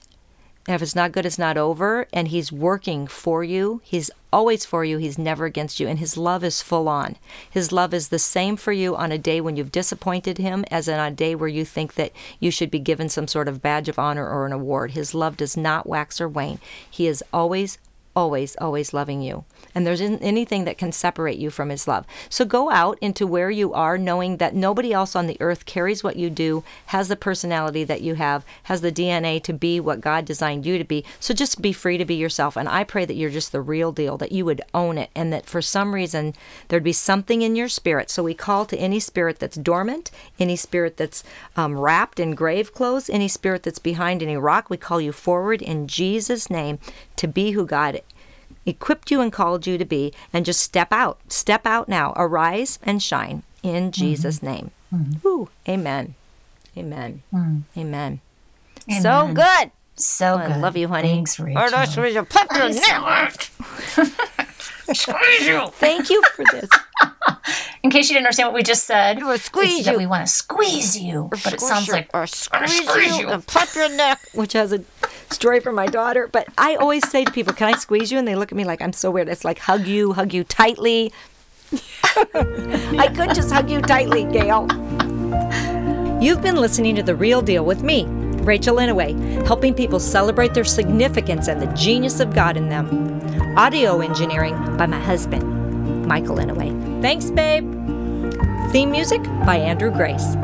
[0.70, 2.08] If it's not good, it's not over.
[2.14, 3.82] And He's working for you.
[3.84, 4.98] He's always for you.
[4.98, 5.88] He's never against you.
[5.88, 7.16] And His love is full on.
[7.50, 10.88] His love is the same for you on a day when you've disappointed Him as
[10.88, 13.90] on a day where you think that you should be given some sort of badge
[13.90, 14.92] of honor or an award.
[14.92, 16.60] His love does not wax or wane.
[16.90, 17.80] He is always,
[18.20, 19.46] always, always loving you.
[19.74, 22.06] And there isn't anything that can separate you from His love.
[22.28, 26.04] So go out into where you are, knowing that nobody else on the earth carries
[26.04, 30.02] what you do, has the personality that you have, has the DNA to be what
[30.02, 31.06] God designed you to be.
[31.22, 32.58] So just be free to be yourself.
[32.58, 35.32] And I pray that you're just the real deal, that you would own it, and
[35.32, 36.34] that for some reason
[36.68, 38.10] there'd be something in your spirit.
[38.10, 41.24] So we call to any spirit that's dormant, any spirit that's
[41.56, 44.70] um, wrapped in grave clothes, any spirit that's behind any rock.
[44.70, 46.80] We call you forward in Jesus' name
[47.16, 48.02] to be who God
[48.70, 51.20] equipped you and called you to be, and just step out.
[51.28, 52.14] Step out now.
[52.16, 53.92] Arise and shine in mm-hmm.
[53.92, 54.72] Jesus' name.
[54.94, 55.28] Mm-hmm.
[55.28, 56.16] Ooh, amen.
[57.34, 57.64] Mm.
[57.78, 58.22] Amen.
[58.90, 59.02] Amen.
[59.02, 59.72] So good.
[59.96, 60.62] So oh, I good.
[60.62, 61.10] love you, honey.
[61.10, 61.62] Thanks, Rachel.
[64.94, 65.68] Squeeze you.
[65.74, 66.70] Thank you for this.
[67.84, 69.98] In case you didn't understand what we just said, squeeze you.
[69.98, 73.90] we want to squeeze you, but it sounds like or squeeze, you, and pop your
[73.90, 74.80] neck, which has a
[75.32, 76.28] story from my daughter.
[76.32, 78.66] But I always say to people, "Can I squeeze you?" And they look at me
[78.66, 79.30] like I'm so weird.
[79.30, 81.12] It's like hug you, hug you tightly.
[82.16, 84.68] I could just hug you tightly, Gayle.
[86.22, 88.06] You've been listening to The Real Deal with me,
[88.44, 93.22] Rachel Inouye, helping people celebrate their significance and the genius of God in them.
[93.58, 97.02] Audio engineering by my husband, Michael Inouye.
[97.02, 97.64] Thanks, babe.
[98.72, 100.36] Theme music by Andrew Grace.